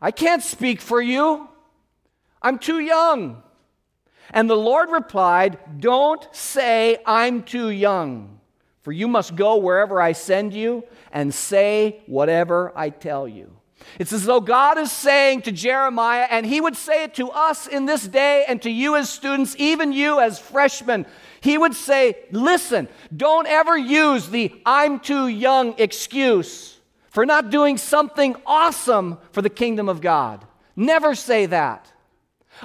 I 0.00 0.10
can't 0.10 0.42
speak 0.42 0.80
for 0.80 1.00
you. 1.00 1.48
I'm 2.42 2.58
too 2.58 2.80
young. 2.80 3.42
And 4.30 4.48
the 4.48 4.56
Lord 4.56 4.90
replied, 4.90 5.58
Don't 5.80 6.26
say 6.34 6.98
I'm 7.06 7.44
too 7.44 7.70
young. 7.70 8.39
For 8.82 8.92
you 8.92 9.08
must 9.08 9.36
go 9.36 9.56
wherever 9.56 10.00
I 10.00 10.12
send 10.12 10.54
you 10.54 10.84
and 11.12 11.34
say 11.34 12.02
whatever 12.06 12.72
I 12.74 12.90
tell 12.90 13.28
you. 13.28 13.56
It's 13.98 14.12
as 14.12 14.24
though 14.24 14.40
God 14.40 14.78
is 14.78 14.92
saying 14.92 15.42
to 15.42 15.52
Jeremiah, 15.52 16.26
and 16.30 16.46
he 16.46 16.60
would 16.60 16.76
say 16.76 17.04
it 17.04 17.14
to 17.14 17.30
us 17.30 17.66
in 17.66 17.86
this 17.86 18.06
day 18.06 18.44
and 18.46 18.60
to 18.62 18.70
you 18.70 18.96
as 18.96 19.10
students, 19.10 19.54
even 19.58 19.92
you 19.92 20.20
as 20.20 20.38
freshmen. 20.38 21.06
He 21.40 21.58
would 21.58 21.74
say, 21.74 22.16
Listen, 22.30 22.88
don't 23.14 23.46
ever 23.46 23.76
use 23.76 24.28
the 24.28 24.52
I'm 24.64 25.00
too 25.00 25.28
young 25.28 25.74
excuse 25.78 26.78
for 27.08 27.26
not 27.26 27.50
doing 27.50 27.76
something 27.76 28.36
awesome 28.46 29.18
for 29.32 29.42
the 29.42 29.50
kingdom 29.50 29.88
of 29.88 30.00
God. 30.00 30.44
Never 30.76 31.14
say 31.14 31.46
that. 31.46 31.90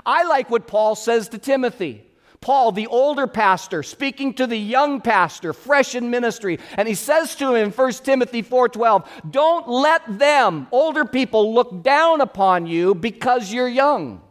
I 0.06 0.24
like 0.26 0.50
what 0.50 0.68
Paul 0.68 0.96
says 0.96 1.30
to 1.30 1.38
Timothy. 1.38 2.05
Paul, 2.46 2.74
the 2.74 2.86
older 2.86 3.26
pastor, 3.26 3.82
speaking 3.82 4.36
to 4.36 4.46
the 4.46 4.56
young 4.56 5.02
pastor, 5.02 5.52
fresh 5.52 5.96
in 5.96 6.12
ministry, 6.12 6.60
and 6.78 6.88
he 6.88 6.94
says 6.94 7.34
to 7.38 7.56
him 7.56 7.56
in 7.56 7.72
1 7.72 8.04
Timothy 8.04 8.44
4:12, 8.44 9.04
"Don't 9.28 9.68
let 9.68 10.20
them, 10.20 10.68
older 10.72 11.06
people, 11.06 11.56
look 11.56 11.82
down 11.82 12.22
upon 12.22 12.68
you 12.68 12.94
because 12.94 13.52
you're 13.52 13.68
young." 13.68 14.22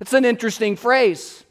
It's 0.00 0.12
an 0.12 0.24
interesting 0.24 0.76
phrase. 0.76 1.42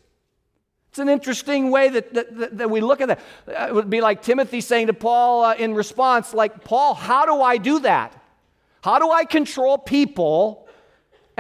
It's 0.88 1.00
an 1.00 1.10
interesting 1.10 1.70
way 1.70 1.90
that, 1.90 2.14
that, 2.14 2.58
that, 2.58 2.70
we 2.70 2.80
look 2.80 3.02
at 3.02 3.10
that. 3.10 3.20
It 3.68 3.76
would 3.76 3.90
be 3.90 4.00
like 4.00 4.22
Timothy 4.22 4.62
saying 4.62 4.88
to 4.88 4.94
Paul 4.94 5.44
uh, 5.44 5.56
in 5.56 5.74
response, 5.74 6.34
like, 6.34 6.64
Paul, 6.64 6.94
how 6.94 7.26
do 7.26 7.42
I 7.42 7.58
do 7.58 7.80
that? 7.80 8.16
How 8.82 9.00
do 9.00 9.12
I 9.12 9.26
control 9.26 9.78
people 9.78 10.70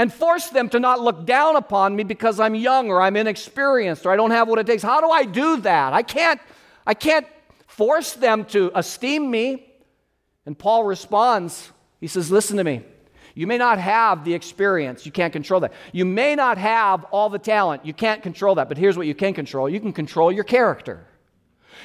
and 0.01 0.11
force 0.11 0.49
them 0.49 0.67
to 0.67 0.79
not 0.79 0.99
look 0.99 1.27
down 1.27 1.55
upon 1.55 1.95
me 1.95 2.01
because 2.03 2.39
I'm 2.39 2.55
young 2.55 2.89
or 2.89 3.03
I'm 3.03 3.15
inexperienced 3.15 4.03
or 4.03 4.11
I 4.11 4.15
don't 4.15 4.31
have 4.31 4.47
what 4.47 4.57
it 4.57 4.65
takes. 4.65 4.81
How 4.81 4.99
do 4.99 5.11
I 5.11 5.25
do 5.25 5.57
that? 5.57 5.93
I 5.93 6.01
can't 6.01 6.41
I 6.87 6.95
can't 6.95 7.27
force 7.67 8.13
them 8.13 8.45
to 8.45 8.71
esteem 8.73 9.29
me. 9.29 9.71
And 10.47 10.57
Paul 10.57 10.85
responds, 10.85 11.71
he 11.99 12.07
says, 12.07 12.31
"Listen 12.31 12.57
to 12.57 12.63
me. 12.63 12.81
You 13.35 13.45
may 13.45 13.59
not 13.59 13.77
have 13.77 14.25
the 14.25 14.33
experience, 14.33 15.05
you 15.05 15.11
can't 15.11 15.31
control 15.31 15.59
that. 15.59 15.71
You 15.91 16.05
may 16.05 16.33
not 16.33 16.57
have 16.57 17.03
all 17.11 17.29
the 17.29 17.37
talent, 17.37 17.85
you 17.85 17.93
can't 17.93 18.23
control 18.23 18.55
that. 18.55 18.69
But 18.69 18.79
here's 18.79 18.97
what 18.97 19.05
you 19.05 19.13
can 19.13 19.35
control 19.35 19.69
you 19.69 19.79
can 19.79 19.93
control 19.93 20.31
your 20.31 20.45
character. 20.45 21.05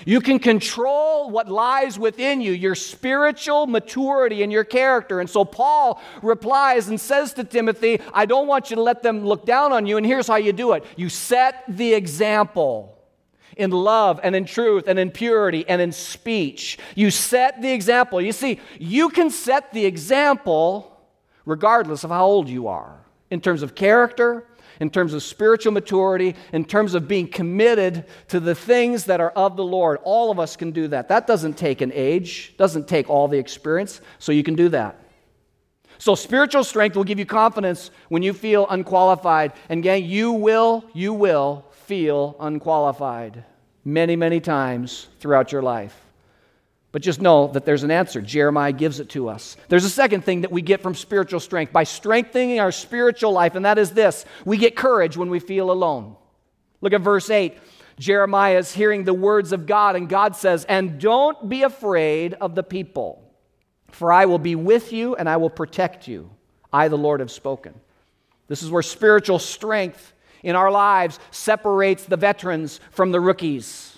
You 0.05 0.21
can 0.21 0.38
control 0.38 1.31
what 1.31 1.49
lies 1.49 1.99
within 1.99 2.41
you, 2.41 2.53
your 2.53 2.75
spiritual 2.75 3.67
maturity 3.67 4.43
and 4.43 4.53
your 4.53 4.65
character. 4.65 5.21
And 5.21 5.29
so 5.29 5.45
Paul 5.45 6.00
replies 6.23 6.88
and 6.88 7.00
says 7.00 7.33
to 7.35 7.45
Timothy, 7.45 8.00
I 8.12 8.26
don't 8.26 8.47
want 8.47 8.71
you 8.71 8.76
to 8.76 8.83
let 8.83 9.03
them 9.03 9.25
look 9.25 9.47
down 9.47 9.73
on 9.73 9.87
you. 9.87 9.97
And 9.97 10.05
here's 10.05 10.26
how 10.26 10.37
you 10.37 10.53
do 10.53 10.73
it 10.73 10.85
you 10.97 11.09
set 11.09 11.65
the 11.69 11.95
example 11.95 12.93
in 13.57 13.71
love 13.71 14.21
and 14.23 14.37
in 14.37 14.45
truth 14.45 14.87
and 14.87 14.99
in 14.99 15.11
purity 15.11 15.65
and 15.67 15.81
in 15.81 15.93
speech. 15.93 16.79
You 16.95 17.11
set 17.11 17.62
the 17.62 17.73
example. 17.73 18.21
You 18.21 18.33
see, 18.33 18.61
you 18.79 19.09
can 19.09 19.31
set 19.31 19.73
the 19.73 19.87
example 19.87 20.93
regardless 21.47 22.05
of 22.05 22.11
how 22.11 22.26
old 22.26 22.49
you 22.49 22.69
are 22.69 23.00
in 23.31 23.41
terms 23.41 23.62
of 23.62 23.75
character 23.75 24.47
in 24.80 24.90
terms 24.90 25.14
of 25.14 25.23
spiritual 25.23 25.73
maturity, 25.73 26.35
in 26.52 26.64
terms 26.64 26.95
of 26.95 27.09
being 27.09 27.28
committed 27.28 28.04
to 28.28 28.40
the 28.40 28.54
things 28.54 29.04
that 29.04 29.21
are 29.21 29.30
of 29.30 29.56
the 29.56 29.64
Lord. 29.64 29.99
All 30.04 30.30
of 30.30 30.38
us 30.38 30.56
can 30.56 30.71
do 30.71 30.88
that. 30.88 31.09
That 31.09 31.26
doesn't 31.26 31.54
take 31.54 31.80
an 31.80 31.92
age, 31.95 32.54
doesn't 32.56 32.88
take 32.88 33.09
all 33.11 33.28
the 33.28 33.38
experience, 33.38 34.00
so 34.18 34.33
you 34.33 34.42
can 34.42 34.54
do 34.54 34.68
that. 34.71 35.00
So 35.99 36.14
spiritual 36.14 36.64
strength 36.64 36.97
will 36.97 37.04
give 37.04 37.18
you 37.18 37.26
confidence 37.26 37.90
when 38.09 38.23
you 38.23 38.33
feel 38.33 38.66
unqualified. 38.68 39.52
And 39.68 39.83
gang, 39.83 40.04
you 40.04 40.33
will, 40.33 40.85
you 40.92 41.12
will 41.12 41.64
feel 41.71 42.37
unqualified 42.38 43.45
many, 43.85 44.16
many 44.16 44.40
times 44.40 45.09
throughout 45.21 45.52
your 45.52 45.62
life. 45.62 46.06
But 46.97 47.03
just 47.03 47.21
know 47.21 47.49
that 47.49 47.67
there's 47.67 47.83
an 47.83 47.91
answer. 47.91 48.23
Jeremiah 48.23 48.73
gives 48.73 49.00
it 49.00 49.11
to 49.11 49.29
us. 49.29 49.59
There's 49.69 49.85
a 49.85 49.91
second 49.91 50.25
thing 50.25 50.41
that 50.41 50.50
we 50.50 50.62
get 50.62 50.81
from 50.81 50.95
spiritual 50.95 51.41
strength 51.41 51.71
by 51.71 51.85
strengthening 51.85 52.59
our 52.59 52.73
spiritual 52.73 53.33
life, 53.33 53.55
and 53.55 53.67
that 53.67 53.76
is 53.76 53.91
this 53.91 54.25
we 54.47 54.57
get 54.57 54.76
courage 54.76 55.15
when 55.15 55.29
we 55.29 55.38
feel 55.38 55.71
alone. 55.71 56.17
Look 56.81 56.95
at 56.95 57.03
verse 57.03 57.29
8. 57.29 57.59
Jeremiah 57.99 58.57
is 58.57 58.73
hearing 58.73 59.05
the 59.05 59.12
words 59.12 59.53
of 59.53 59.67
God, 59.67 59.95
and 59.95 60.09
God 60.09 60.37
says, 60.37 60.65
And 60.65 60.99
don't 60.99 61.50
be 61.50 61.65
afraid 61.65 62.33
of 62.33 62.55
the 62.55 62.62
people, 62.62 63.31
for 63.88 64.11
I 64.11 64.25
will 64.25 64.38
be 64.38 64.55
with 64.55 64.91
you 64.91 65.17
and 65.17 65.29
I 65.29 65.37
will 65.37 65.50
protect 65.50 66.09
you. 66.09 66.31
I, 66.73 66.88
the 66.88 66.97
Lord, 66.97 67.21
have 67.21 67.31
spoken. 67.31 67.75
This 68.49 68.62
is 68.62 68.71
where 68.71 68.81
spiritual 68.81 69.38
strength 69.38 70.15
in 70.43 70.57
our 70.57 70.71
lives 70.71 71.19
separates 71.31 72.07
the 72.07 72.17
veterans 72.17 72.81
from 72.91 73.12
the 73.12 73.21
rookies 73.21 73.96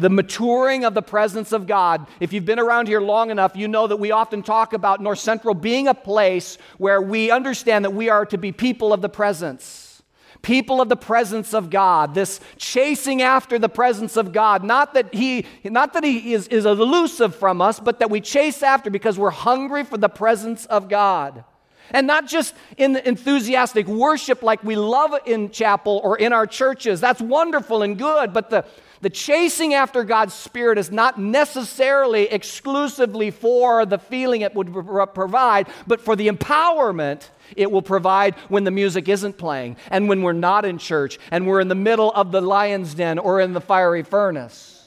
the 0.00 0.10
maturing 0.10 0.84
of 0.84 0.94
the 0.94 1.02
presence 1.02 1.52
of 1.52 1.66
God. 1.66 2.06
If 2.18 2.32
you've 2.32 2.44
been 2.44 2.58
around 2.58 2.88
here 2.88 3.00
long 3.00 3.30
enough, 3.30 3.54
you 3.54 3.68
know 3.68 3.86
that 3.86 3.96
we 3.96 4.10
often 4.10 4.42
talk 4.42 4.72
about 4.72 5.00
North 5.00 5.18
Central 5.18 5.54
being 5.54 5.88
a 5.88 5.94
place 5.94 6.58
where 6.78 7.00
we 7.00 7.30
understand 7.30 7.84
that 7.84 7.90
we 7.90 8.08
are 8.08 8.24
to 8.26 8.38
be 8.38 8.52
people 8.52 8.92
of 8.92 9.02
the 9.02 9.08
presence. 9.08 10.02
People 10.42 10.80
of 10.80 10.88
the 10.88 10.96
presence 10.96 11.52
of 11.52 11.68
God, 11.68 12.14
this 12.14 12.40
chasing 12.56 13.20
after 13.20 13.58
the 13.58 13.68
presence 13.68 14.16
of 14.16 14.32
God. 14.32 14.64
Not 14.64 14.94
that 14.94 15.12
He, 15.12 15.44
not 15.64 15.92
that 15.92 16.02
he 16.02 16.32
is, 16.32 16.48
is 16.48 16.64
elusive 16.64 17.34
from 17.34 17.60
us, 17.60 17.78
but 17.78 17.98
that 17.98 18.08
we 18.08 18.22
chase 18.22 18.62
after 18.62 18.88
because 18.88 19.18
we're 19.18 19.28
hungry 19.28 19.84
for 19.84 19.98
the 19.98 20.08
presence 20.08 20.64
of 20.66 20.88
God. 20.88 21.44
And 21.90 22.06
not 22.06 22.26
just 22.26 22.54
in 22.78 22.92
the 22.94 23.06
enthusiastic 23.06 23.86
worship 23.86 24.42
like 24.42 24.62
we 24.64 24.76
love 24.76 25.14
in 25.26 25.50
chapel 25.50 26.00
or 26.02 26.16
in 26.16 26.32
our 26.32 26.46
churches. 26.46 27.00
That's 27.00 27.20
wonderful 27.20 27.82
and 27.82 27.98
good, 27.98 28.32
but 28.32 28.48
the, 28.48 28.64
the 29.02 29.10
chasing 29.10 29.72
after 29.72 30.04
God's 30.04 30.34
Spirit 30.34 30.76
is 30.76 30.90
not 30.90 31.18
necessarily 31.18 32.24
exclusively 32.24 33.30
for 33.30 33.86
the 33.86 33.98
feeling 33.98 34.42
it 34.42 34.54
would 34.54 34.74
provide, 35.14 35.68
but 35.86 36.02
for 36.02 36.16
the 36.16 36.28
empowerment 36.28 37.28
it 37.56 37.70
will 37.70 37.82
provide 37.82 38.34
when 38.48 38.64
the 38.64 38.70
music 38.70 39.08
isn't 39.08 39.38
playing 39.38 39.76
and 39.90 40.08
when 40.08 40.22
we're 40.22 40.32
not 40.32 40.66
in 40.66 40.76
church 40.76 41.18
and 41.30 41.46
we're 41.46 41.60
in 41.60 41.68
the 41.68 41.74
middle 41.74 42.12
of 42.12 42.30
the 42.30 42.42
lion's 42.42 42.94
den 42.94 43.18
or 43.18 43.40
in 43.40 43.54
the 43.54 43.60
fiery 43.60 44.02
furnace. 44.02 44.86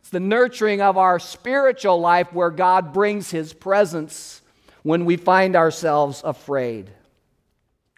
It's 0.00 0.10
the 0.10 0.20
nurturing 0.20 0.82
of 0.82 0.98
our 0.98 1.18
spiritual 1.18 2.00
life 2.00 2.32
where 2.32 2.50
God 2.50 2.92
brings 2.92 3.30
His 3.30 3.54
presence 3.54 4.42
when 4.82 5.06
we 5.06 5.16
find 5.16 5.56
ourselves 5.56 6.22
afraid. 6.22 6.90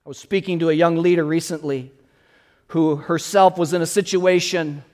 I 0.05 0.09
was 0.09 0.19
speaking 0.19 0.61
to 0.61 0.71
a 0.71 0.75
young 0.75 0.97
leader 0.97 1.25
recently 1.25 1.91
who 2.69 2.97
herself 2.97 3.59
was 3.59 3.73
in 3.73 3.83
a 3.83 3.87
situation 3.87 4.85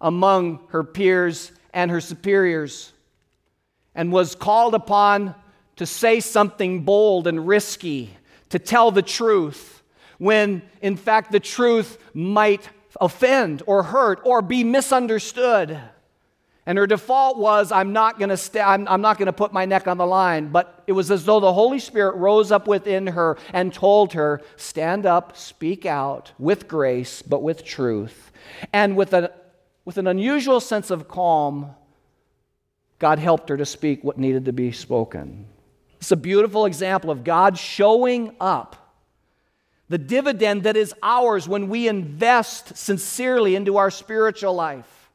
among 0.00 0.60
her 0.68 0.84
peers 0.84 1.52
and 1.72 1.90
her 1.90 2.00
superiors 2.00 2.92
and 3.94 4.12
was 4.12 4.34
called 4.34 4.74
upon 4.74 5.34
to 5.76 5.86
say 5.86 6.20
something 6.20 6.82
bold 6.82 7.26
and 7.26 7.46
risky, 7.46 8.10
to 8.50 8.58
tell 8.58 8.90
the 8.90 9.02
truth, 9.02 9.82
when 10.18 10.62
in 10.80 10.96
fact 10.96 11.32
the 11.32 11.40
truth 11.40 11.98
might 12.14 12.68
offend 13.00 13.62
or 13.66 13.82
hurt 13.82 14.20
or 14.24 14.40
be 14.40 14.64
misunderstood. 14.64 15.78
And 16.68 16.78
her 16.78 16.86
default 16.86 17.38
was, 17.38 17.70
I'm 17.70 17.92
not 17.92 18.18
going 18.18 18.30
to 18.30 18.36
st- 18.36 18.66
I'm, 18.66 18.88
I'm 18.88 19.00
not 19.00 19.18
going 19.18 19.26
to 19.26 19.32
put 19.32 19.52
my 19.52 19.66
neck 19.66 19.86
on 19.86 19.98
the 19.98 20.06
line. 20.06 20.48
But 20.48 20.82
it 20.88 20.92
was 20.92 21.12
as 21.12 21.24
though 21.24 21.38
the 21.38 21.52
Holy 21.52 21.78
Spirit 21.78 22.16
rose 22.16 22.50
up 22.50 22.66
within 22.66 23.06
her 23.08 23.38
and 23.52 23.72
told 23.72 24.14
her, 24.14 24.42
stand 24.56 25.06
up, 25.06 25.36
speak 25.36 25.86
out 25.86 26.32
with 26.38 26.66
grace, 26.66 27.22
but 27.22 27.40
with 27.40 27.64
truth. 27.64 28.32
And 28.72 28.96
with 28.96 29.12
a 29.12 29.32
with 29.86 29.96
an 29.96 30.06
unusual 30.06 30.60
sense 30.60 30.90
of 30.90 31.08
calm, 31.08 31.74
God 32.98 33.18
helped 33.18 33.48
her 33.48 33.56
to 33.56 33.64
speak 33.64 34.04
what 34.04 34.18
needed 34.18 34.44
to 34.46 34.52
be 34.52 34.72
spoken. 34.72 35.46
It's 35.98 36.10
a 36.10 36.16
beautiful 36.16 36.66
example 36.66 37.10
of 37.10 37.24
God 37.24 37.56
showing 37.56 38.34
up. 38.40 38.94
The 39.88 39.98
dividend 39.98 40.64
that 40.64 40.76
is 40.76 40.92
ours 41.02 41.48
when 41.48 41.68
we 41.68 41.86
invest 41.86 42.76
sincerely 42.76 43.54
into 43.54 43.76
our 43.76 43.90
spiritual 43.90 44.54
life. 44.54 45.05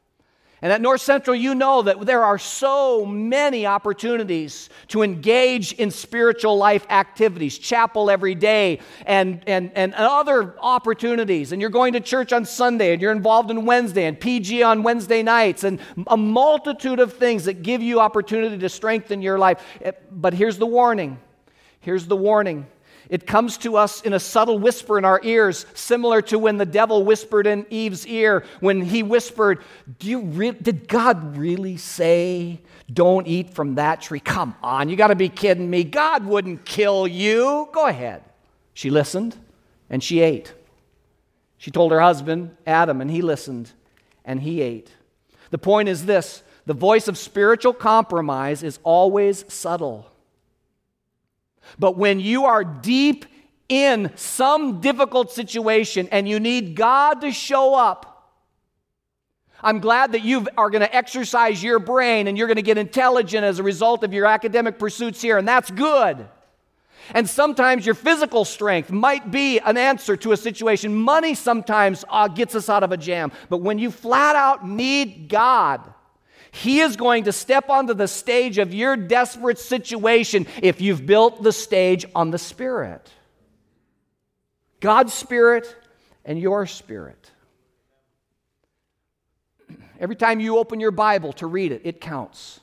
And 0.62 0.72
at 0.72 0.80
North 0.80 1.00
Central, 1.00 1.34
you 1.34 1.56
know 1.56 1.82
that 1.82 2.06
there 2.06 2.22
are 2.22 2.38
so 2.38 3.04
many 3.04 3.66
opportunities 3.66 4.70
to 4.88 5.02
engage 5.02 5.72
in 5.72 5.90
spiritual 5.90 6.56
life 6.56 6.86
activities, 6.88 7.58
chapel 7.58 8.08
every 8.08 8.36
day, 8.36 8.78
and, 9.04 9.42
and, 9.48 9.72
and 9.74 9.92
other 9.92 10.54
opportunities. 10.60 11.50
And 11.50 11.60
you're 11.60 11.68
going 11.68 11.94
to 11.94 12.00
church 12.00 12.32
on 12.32 12.44
Sunday, 12.44 12.92
and 12.92 13.02
you're 13.02 13.10
involved 13.10 13.50
in 13.50 13.66
Wednesday, 13.66 14.04
and 14.04 14.18
PG 14.18 14.62
on 14.62 14.84
Wednesday 14.84 15.24
nights, 15.24 15.64
and 15.64 15.80
a 16.06 16.16
multitude 16.16 17.00
of 17.00 17.14
things 17.14 17.46
that 17.46 17.64
give 17.64 17.82
you 17.82 17.98
opportunity 17.98 18.56
to 18.56 18.68
strengthen 18.68 19.20
your 19.20 19.40
life. 19.40 19.60
Eh, 19.80 19.90
but 20.12 20.32
here's 20.32 20.58
the 20.58 20.66
warning. 20.66 21.18
Here's 21.80 22.06
the 22.06 22.16
warning. 22.16 22.68
It 23.12 23.26
comes 23.26 23.58
to 23.58 23.76
us 23.76 24.00
in 24.00 24.14
a 24.14 24.18
subtle 24.18 24.58
whisper 24.58 24.96
in 24.96 25.04
our 25.04 25.20
ears, 25.22 25.66
similar 25.74 26.22
to 26.22 26.38
when 26.38 26.56
the 26.56 26.64
devil 26.64 27.04
whispered 27.04 27.46
in 27.46 27.66
Eve's 27.68 28.06
ear 28.06 28.42
when 28.60 28.80
he 28.80 29.02
whispered, 29.02 29.58
re- 30.02 30.52
Did 30.52 30.88
God 30.88 31.36
really 31.36 31.76
say, 31.76 32.62
Don't 32.90 33.26
eat 33.26 33.50
from 33.50 33.74
that 33.74 34.00
tree? 34.00 34.18
Come 34.18 34.54
on, 34.62 34.88
you 34.88 34.96
got 34.96 35.08
to 35.08 35.14
be 35.14 35.28
kidding 35.28 35.68
me. 35.68 35.84
God 35.84 36.24
wouldn't 36.24 36.64
kill 36.64 37.06
you. 37.06 37.68
Go 37.72 37.86
ahead. 37.86 38.22
She 38.72 38.88
listened 38.88 39.36
and 39.90 40.02
she 40.02 40.20
ate. 40.20 40.54
She 41.58 41.70
told 41.70 41.92
her 41.92 42.00
husband, 42.00 42.56
Adam, 42.66 43.02
and 43.02 43.10
he 43.10 43.20
listened 43.20 43.72
and 44.24 44.40
he 44.40 44.62
ate. 44.62 44.90
The 45.50 45.58
point 45.58 45.90
is 45.90 46.06
this 46.06 46.42
the 46.64 46.72
voice 46.72 47.08
of 47.08 47.18
spiritual 47.18 47.74
compromise 47.74 48.62
is 48.62 48.78
always 48.84 49.44
subtle. 49.52 50.11
But 51.78 51.96
when 51.96 52.20
you 52.20 52.44
are 52.44 52.64
deep 52.64 53.26
in 53.68 54.12
some 54.16 54.80
difficult 54.80 55.32
situation 55.32 56.08
and 56.12 56.28
you 56.28 56.40
need 56.40 56.76
God 56.76 57.20
to 57.22 57.32
show 57.32 57.74
up, 57.74 58.12
I'm 59.62 59.78
glad 59.78 60.12
that 60.12 60.22
you 60.22 60.46
are 60.58 60.70
going 60.70 60.80
to 60.82 60.94
exercise 60.94 61.62
your 61.62 61.78
brain 61.78 62.26
and 62.26 62.36
you're 62.36 62.48
going 62.48 62.56
to 62.56 62.62
get 62.62 62.78
intelligent 62.78 63.44
as 63.44 63.58
a 63.58 63.62
result 63.62 64.02
of 64.02 64.12
your 64.12 64.26
academic 64.26 64.78
pursuits 64.78 65.22
here, 65.22 65.38
and 65.38 65.46
that's 65.46 65.70
good. 65.70 66.26
And 67.14 67.28
sometimes 67.28 67.84
your 67.84 67.94
physical 67.94 68.44
strength 68.44 68.90
might 68.90 69.30
be 69.30 69.58
an 69.58 69.76
answer 69.76 70.16
to 70.18 70.32
a 70.32 70.36
situation. 70.36 70.94
Money 70.94 71.34
sometimes 71.34 72.04
uh, 72.08 72.28
gets 72.28 72.54
us 72.54 72.68
out 72.68 72.82
of 72.82 72.92
a 72.92 72.96
jam. 72.96 73.32
But 73.48 73.58
when 73.58 73.78
you 73.78 73.90
flat 73.90 74.36
out 74.36 74.66
need 74.66 75.28
God, 75.28 75.91
he 76.54 76.80
is 76.80 76.96
going 76.96 77.24
to 77.24 77.32
step 77.32 77.70
onto 77.70 77.94
the 77.94 78.06
stage 78.06 78.58
of 78.58 78.74
your 78.74 78.94
desperate 78.94 79.58
situation 79.58 80.46
if 80.62 80.82
you've 80.82 81.06
built 81.06 81.42
the 81.42 81.50
stage 81.50 82.04
on 82.14 82.30
the 82.30 82.38
Spirit. 82.38 83.10
God's 84.78 85.14
Spirit 85.14 85.74
and 86.26 86.38
your 86.38 86.66
Spirit. 86.66 87.30
Every 89.98 90.14
time 90.14 90.40
you 90.40 90.58
open 90.58 90.78
your 90.78 90.90
Bible 90.90 91.32
to 91.34 91.46
read 91.46 91.72
it, 91.72 91.82
it 91.84 92.02
counts. 92.02 92.60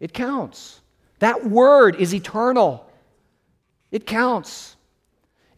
It 0.00 0.14
counts. 0.14 0.80
That 1.18 1.46
word 1.46 1.96
is 1.96 2.14
eternal. 2.14 2.90
It 3.90 4.06
counts. 4.06 4.74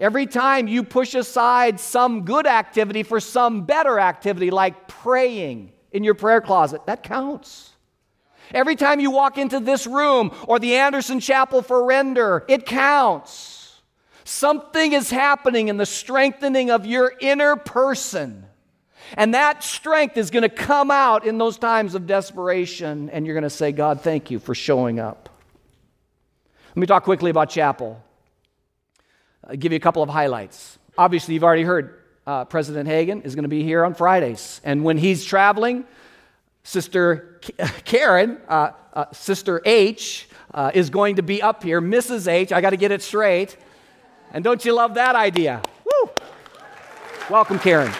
Every 0.00 0.26
time 0.26 0.66
you 0.66 0.82
push 0.82 1.14
aside 1.14 1.78
some 1.78 2.24
good 2.24 2.48
activity 2.48 3.04
for 3.04 3.20
some 3.20 3.64
better 3.64 4.00
activity, 4.00 4.50
like 4.50 4.88
praying, 4.88 5.70
in 5.94 6.04
your 6.04 6.14
prayer 6.14 6.42
closet. 6.42 6.84
That 6.84 7.02
counts. 7.02 7.70
Every 8.52 8.76
time 8.76 9.00
you 9.00 9.10
walk 9.10 9.38
into 9.38 9.60
this 9.60 9.86
room 9.86 10.32
or 10.46 10.58
the 10.58 10.74
Anderson 10.74 11.20
Chapel 11.20 11.62
for 11.62 11.86
render, 11.86 12.44
it 12.46 12.66
counts. 12.66 13.80
Something 14.24 14.92
is 14.92 15.08
happening 15.08 15.68
in 15.68 15.78
the 15.78 15.86
strengthening 15.86 16.70
of 16.70 16.84
your 16.84 17.14
inner 17.20 17.56
person. 17.56 18.44
And 19.16 19.34
that 19.34 19.62
strength 19.62 20.16
is 20.16 20.30
going 20.30 20.42
to 20.42 20.48
come 20.48 20.90
out 20.90 21.26
in 21.26 21.38
those 21.38 21.56
times 21.58 21.94
of 21.94 22.06
desperation, 22.06 23.10
and 23.10 23.24
you're 23.24 23.34
going 23.34 23.44
to 23.44 23.50
say, 23.50 23.70
God, 23.70 24.00
thank 24.00 24.30
you 24.30 24.38
for 24.38 24.54
showing 24.54 24.98
up. 24.98 25.28
Let 26.70 26.80
me 26.80 26.86
talk 26.86 27.04
quickly 27.04 27.30
about 27.30 27.50
chapel. 27.50 28.02
I'll 29.46 29.56
give 29.56 29.72
you 29.72 29.76
a 29.76 29.80
couple 29.80 30.02
of 30.02 30.08
highlights. 30.08 30.78
Obviously, 30.98 31.34
you've 31.34 31.44
already 31.44 31.62
heard 31.62 32.00
uh, 32.26 32.44
President 32.44 32.88
Hagan 32.88 33.22
is 33.22 33.34
going 33.34 33.44
to 33.44 33.48
be 33.48 33.62
here 33.62 33.84
on 33.84 33.94
Fridays. 33.94 34.60
And 34.64 34.84
when 34.84 34.98
he's 34.98 35.24
traveling, 35.24 35.84
Sister 36.62 37.40
Karen, 37.84 38.38
uh, 38.48 38.70
uh, 38.94 39.06
Sister 39.12 39.60
H, 39.64 40.28
uh, 40.52 40.70
is 40.72 40.90
going 40.90 41.16
to 41.16 41.22
be 41.22 41.42
up 41.42 41.62
here. 41.62 41.80
Mrs. 41.80 42.26
H, 42.26 42.52
I 42.52 42.60
got 42.60 42.70
to 42.70 42.76
get 42.76 42.90
it 42.90 43.02
straight. 43.02 43.56
And 44.32 44.42
don't 44.42 44.64
you 44.64 44.72
love 44.72 44.94
that 44.94 45.14
idea? 45.14 45.62
Woo! 45.84 46.10
Welcome, 47.28 47.58
Karen. 47.58 47.92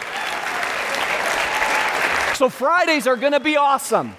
So, 2.35 2.49
Fridays 2.49 3.07
are 3.07 3.15
going 3.15 3.31
to 3.31 3.39
be 3.39 3.55
awesome. 3.55 4.15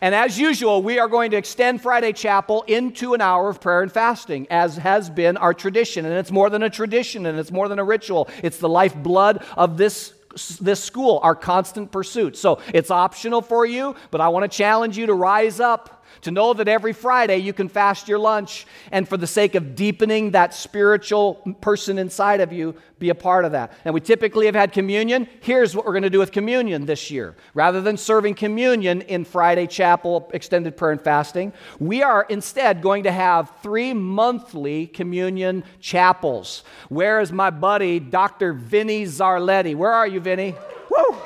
And 0.00 0.14
as 0.14 0.38
usual, 0.38 0.82
we 0.82 0.98
are 0.98 1.08
going 1.08 1.32
to 1.32 1.36
extend 1.36 1.82
Friday 1.82 2.12
Chapel 2.12 2.62
into 2.68 3.14
an 3.14 3.20
hour 3.20 3.48
of 3.48 3.60
prayer 3.60 3.82
and 3.82 3.90
fasting, 3.90 4.46
as 4.48 4.76
has 4.76 5.10
been 5.10 5.36
our 5.36 5.52
tradition. 5.52 6.04
And 6.04 6.14
it's 6.14 6.30
more 6.30 6.50
than 6.50 6.62
a 6.62 6.70
tradition 6.70 7.26
and 7.26 7.38
it's 7.38 7.50
more 7.50 7.68
than 7.68 7.78
a 7.78 7.84
ritual, 7.84 8.28
it's 8.42 8.58
the 8.58 8.68
lifeblood 8.68 9.42
of 9.56 9.76
this 9.76 10.14
this 10.60 10.82
school, 10.84 11.18
our 11.22 11.34
constant 11.34 11.90
pursuit. 11.90 12.36
So 12.36 12.60
it's 12.72 12.92
optional 12.92 13.40
for 13.40 13.66
you, 13.66 13.96
but 14.12 14.20
I 14.20 14.28
want 14.28 14.50
to 14.50 14.56
challenge 14.56 14.96
you 14.96 15.06
to 15.06 15.14
rise 15.14 15.58
up 15.58 15.97
to 16.22 16.30
know 16.30 16.54
that 16.54 16.68
every 16.68 16.92
Friday 16.92 17.38
you 17.38 17.52
can 17.52 17.68
fast 17.68 18.08
your 18.08 18.18
lunch, 18.18 18.66
and 18.92 19.08
for 19.08 19.16
the 19.16 19.26
sake 19.26 19.54
of 19.54 19.74
deepening 19.74 20.32
that 20.32 20.54
spiritual 20.54 21.34
person 21.60 21.98
inside 21.98 22.40
of 22.40 22.52
you, 22.52 22.74
be 22.98 23.10
a 23.10 23.14
part 23.14 23.44
of 23.44 23.52
that. 23.52 23.72
And 23.84 23.94
we 23.94 24.00
typically 24.00 24.46
have 24.46 24.54
had 24.54 24.72
communion. 24.72 25.28
Here's 25.40 25.76
what 25.76 25.86
we're 25.86 25.92
going 25.92 26.02
to 26.02 26.10
do 26.10 26.18
with 26.18 26.32
communion 26.32 26.86
this 26.86 27.10
year. 27.10 27.36
Rather 27.54 27.80
than 27.80 27.96
serving 27.96 28.34
communion 28.34 29.02
in 29.02 29.24
Friday 29.24 29.66
chapel, 29.66 30.28
extended 30.34 30.76
prayer 30.76 30.92
and 30.92 31.00
fasting, 31.00 31.52
we 31.78 32.02
are 32.02 32.26
instead 32.28 32.82
going 32.82 33.04
to 33.04 33.12
have 33.12 33.52
three 33.62 33.94
monthly 33.94 34.86
communion 34.86 35.64
chapels. 35.80 36.64
Where 36.88 37.20
is 37.20 37.32
my 37.32 37.50
buddy, 37.50 38.00
Dr. 38.00 38.52
Vinny 38.52 39.04
Zarletti? 39.04 39.76
Where 39.76 39.92
are 39.92 40.06
you, 40.06 40.20
Vinny? 40.20 40.54
Woo! 40.90 41.16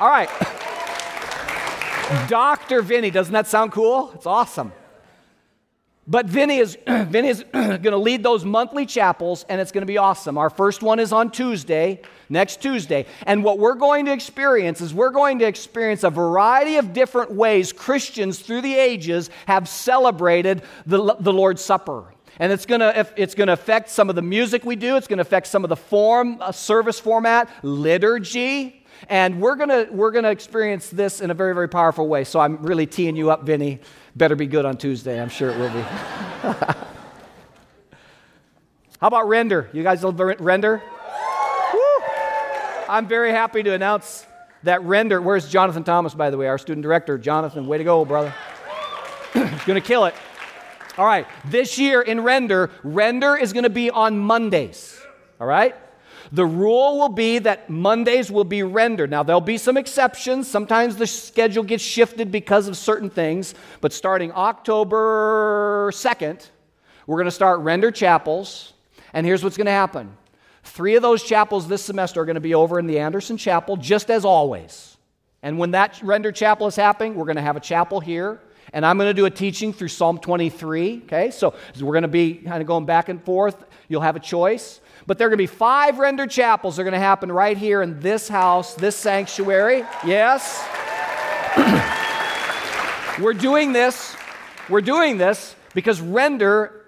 All 0.00 0.08
right. 0.08 0.30
Dr. 2.28 2.82
Vinny. 2.82 3.10
Doesn't 3.10 3.32
that 3.32 3.46
sound 3.46 3.72
cool? 3.72 4.12
It's 4.14 4.26
awesome. 4.26 4.72
But 6.06 6.26
Vinny 6.26 6.58
is, 6.58 6.76
Vinny 6.86 7.28
is 7.28 7.44
going 7.52 7.82
to 7.82 7.96
lead 7.96 8.22
those 8.22 8.44
monthly 8.44 8.86
chapels, 8.86 9.44
and 9.48 9.60
it's 9.60 9.72
going 9.72 9.82
to 9.82 9.86
be 9.86 9.98
awesome. 9.98 10.36
Our 10.36 10.50
first 10.50 10.82
one 10.82 10.98
is 10.98 11.12
on 11.12 11.30
Tuesday, 11.30 12.02
next 12.28 12.60
Tuesday. 12.60 13.06
And 13.26 13.44
what 13.44 13.58
we're 13.58 13.74
going 13.74 14.06
to 14.06 14.12
experience 14.12 14.80
is 14.80 14.92
we're 14.92 15.10
going 15.10 15.38
to 15.40 15.46
experience 15.46 16.02
a 16.02 16.10
variety 16.10 16.76
of 16.76 16.92
different 16.92 17.32
ways 17.32 17.72
Christians 17.72 18.40
through 18.40 18.62
the 18.62 18.74
ages 18.74 19.30
have 19.46 19.68
celebrated 19.68 20.62
the, 20.86 21.14
the 21.20 21.32
Lord's 21.32 21.62
Supper. 21.62 22.04
And 22.38 22.50
it's 22.50 22.66
going 22.66 22.80
to 22.80 23.06
it's 23.16 23.34
going 23.34 23.48
to 23.48 23.52
affect 23.52 23.90
some 23.90 24.08
of 24.08 24.16
the 24.16 24.22
music 24.22 24.64
we 24.64 24.74
do. 24.74 24.96
It's 24.96 25.06
going 25.06 25.18
to 25.18 25.22
affect 25.22 25.46
some 25.46 25.64
of 25.64 25.68
the 25.68 25.76
form, 25.76 26.38
uh, 26.40 26.50
service 26.50 26.98
format, 26.98 27.48
liturgy. 27.62 28.81
And 29.08 29.40
we're 29.40 29.56
gonna 29.56 29.86
we're 29.90 30.10
gonna 30.10 30.30
experience 30.30 30.90
this 30.90 31.20
in 31.20 31.30
a 31.30 31.34
very, 31.34 31.54
very 31.54 31.68
powerful 31.68 32.08
way. 32.08 32.24
So 32.24 32.40
I'm 32.40 32.62
really 32.62 32.86
teeing 32.86 33.16
you 33.16 33.30
up, 33.30 33.44
Vinny. 33.44 33.80
Better 34.16 34.36
be 34.36 34.46
good 34.46 34.64
on 34.64 34.76
Tuesday. 34.76 35.20
I'm 35.20 35.28
sure 35.28 35.50
it 35.50 35.58
will 35.58 35.70
be. 35.70 35.82
How 39.00 39.08
about 39.08 39.26
Render? 39.28 39.68
You 39.72 39.82
guys 39.82 40.04
love 40.04 40.18
Render? 40.18 40.80
Woo! 41.74 41.80
I'm 42.88 43.08
very 43.08 43.32
happy 43.32 43.62
to 43.64 43.72
announce 43.72 44.24
that 44.62 44.82
Render. 44.84 45.20
Where's 45.20 45.48
Jonathan 45.48 45.82
Thomas, 45.82 46.14
by 46.14 46.30
the 46.30 46.36
way, 46.36 46.46
our 46.46 46.58
student 46.58 46.82
director? 46.82 47.18
Jonathan, 47.18 47.66
way 47.66 47.78
to 47.78 47.84
go, 47.84 48.04
brother. 48.04 48.32
To 49.64 49.80
kill 49.80 50.04
it. 50.04 50.14
All 50.98 51.06
right, 51.06 51.26
this 51.46 51.78
year 51.78 52.02
in 52.02 52.20
Render, 52.20 52.70
Render 52.82 53.34
is 53.36 53.54
going 53.54 53.62
to 53.62 53.70
be 53.70 53.90
on 53.90 54.18
Mondays. 54.18 55.00
All 55.40 55.46
right? 55.46 55.74
The 56.32 56.46
rule 56.46 56.98
will 56.98 57.10
be 57.10 57.40
that 57.40 57.68
Mondays 57.68 58.30
will 58.30 58.44
be 58.44 58.62
rendered. 58.62 59.10
Now, 59.10 59.22
there'll 59.22 59.42
be 59.42 59.58
some 59.58 59.76
exceptions. 59.76 60.48
Sometimes 60.48 60.96
the 60.96 61.06
schedule 61.06 61.62
gets 61.62 61.84
shifted 61.84 62.32
because 62.32 62.68
of 62.68 62.76
certain 62.78 63.10
things, 63.10 63.54
but 63.82 63.92
starting 63.92 64.32
October 64.32 65.90
2nd, 65.92 66.48
we're 67.06 67.16
going 67.16 67.26
to 67.26 67.30
start 67.30 67.60
render 67.60 67.90
chapels. 67.90 68.72
And 69.12 69.26
here's 69.26 69.44
what's 69.44 69.58
going 69.58 69.66
to 69.66 69.72
happen 69.72 70.16
three 70.64 70.94
of 70.94 71.02
those 71.02 71.22
chapels 71.22 71.68
this 71.68 71.84
semester 71.84 72.22
are 72.22 72.24
going 72.24 72.34
to 72.34 72.40
be 72.40 72.54
over 72.54 72.78
in 72.78 72.86
the 72.86 72.98
Anderson 72.98 73.36
Chapel, 73.36 73.76
just 73.76 74.10
as 74.10 74.24
always. 74.24 74.96
And 75.42 75.58
when 75.58 75.72
that 75.72 76.00
render 76.02 76.32
chapel 76.32 76.66
is 76.66 76.76
happening, 76.76 77.14
we're 77.14 77.26
going 77.26 77.36
to 77.36 77.42
have 77.42 77.56
a 77.56 77.60
chapel 77.60 78.00
here. 78.00 78.40
And 78.72 78.86
I'm 78.86 78.96
going 78.96 79.10
to 79.10 79.14
do 79.14 79.26
a 79.26 79.30
teaching 79.30 79.72
through 79.72 79.88
Psalm 79.88 80.18
23. 80.18 81.02
Okay, 81.04 81.30
so 81.30 81.54
we're 81.80 81.92
going 81.92 82.02
to 82.02 82.08
be 82.08 82.34
kind 82.34 82.62
of 82.62 82.66
going 82.66 82.86
back 82.86 83.08
and 83.08 83.22
forth. 83.22 83.64
You'll 83.88 84.00
have 84.00 84.16
a 84.16 84.20
choice. 84.20 84.80
But 85.06 85.18
there 85.18 85.26
are 85.26 85.30
going 85.30 85.38
to 85.38 85.42
be 85.42 85.46
five 85.46 85.98
rendered 85.98 86.30
chapels 86.30 86.76
that 86.76 86.82
are 86.82 86.84
going 86.84 86.92
to 86.92 86.98
happen 86.98 87.30
right 87.30 87.56
here 87.56 87.82
in 87.82 88.00
this 88.00 88.28
house, 88.28 88.74
this 88.74 88.96
sanctuary. 88.96 89.84
Yes. 90.04 90.64
we're 93.20 93.34
doing 93.34 93.72
this. 93.72 94.16
We're 94.68 94.80
doing 94.80 95.18
this 95.18 95.56
because 95.74 96.00
render 96.00 96.81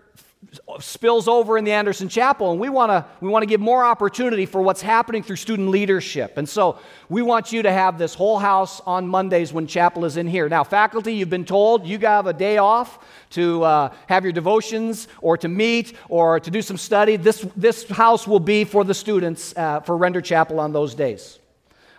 spills 0.80 1.28
over 1.28 1.59
in 1.59 1.64
the 1.64 1.72
Anderson 1.72 2.09
Chapel, 2.09 2.50
and 2.50 2.61
we 2.61 2.68
want 2.68 2.90
to 2.90 3.04
we 3.20 3.28
want 3.28 3.42
to 3.42 3.46
give 3.46 3.61
more 3.61 3.85
opportunity 3.85 4.46
for 4.46 4.62
what's 4.62 4.83
happening 4.83 5.22
through 5.22 5.37
student 5.37 5.68
leadership. 5.68 6.38
And 6.38 6.48
so 6.48 6.78
we 7.09 7.22
want 7.22 7.52
you 7.52 7.62
to 7.62 7.72
have 7.72 7.98
this 7.98 8.14
whole 8.14 8.38
house 8.38 8.80
on 8.87 9.07
Mondays 9.07 9.52
when 9.52 9.66
chapel 9.66 10.04
is 10.04 10.16
in 10.16 10.26
here. 10.26 10.48
Now, 10.48 10.64
faculty, 10.64 11.14
you've 11.14 11.30
been 11.30 11.44
told 11.44 11.87
you 11.87 11.98
have 12.00 12.26
a 12.26 12.33
day 12.33 12.59
off 12.59 13.04
to 13.30 13.62
uh, 13.64 13.94
have 14.09 14.24
your 14.24 14.33
devotions 14.33 15.09
or 15.20 15.37
to 15.38 15.48
meet 15.48 15.96
or 16.09 16.40
to 16.40 16.50
do 16.50 16.62
some 16.62 16.76
study. 16.76 17.16
This 17.16 17.46
this 17.57 17.88
house 17.88 18.26
will 18.26 18.40
be 18.40 18.64
for 18.64 18.85
the 18.85 18.94
students 18.94 19.54
uh, 19.57 19.80
for 19.80 19.96
Render 19.96 20.20
Chapel 20.20 20.61
on 20.61 20.72
those 20.72 20.94
days. 20.94 21.38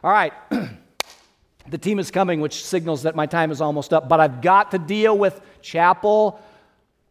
All 0.03 0.11
right. 0.11 0.33
the 1.69 1.77
team 1.77 1.99
is 1.99 2.11
coming, 2.11 2.41
which 2.41 2.63
signals 2.63 3.03
that 3.03 3.15
my 3.15 3.25
time 3.25 3.51
is 3.51 3.61
almost 3.61 3.93
up, 3.93 4.07
but 4.07 4.19
I've 4.19 4.41
got 4.41 4.71
to 4.71 4.79
deal 4.79 5.17
with 5.17 5.41
chapel 5.61 6.39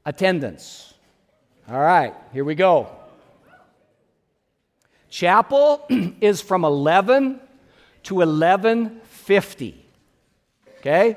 attendance. 0.04 0.93
All 1.66 1.80
right, 1.80 2.12
here 2.34 2.44
we 2.44 2.54
go. 2.54 2.88
Chapel 5.08 5.86
is 6.20 6.42
from 6.42 6.62
11 6.64 7.40
to 8.02 8.16
11:50. 8.16 9.74
Okay? 10.78 11.16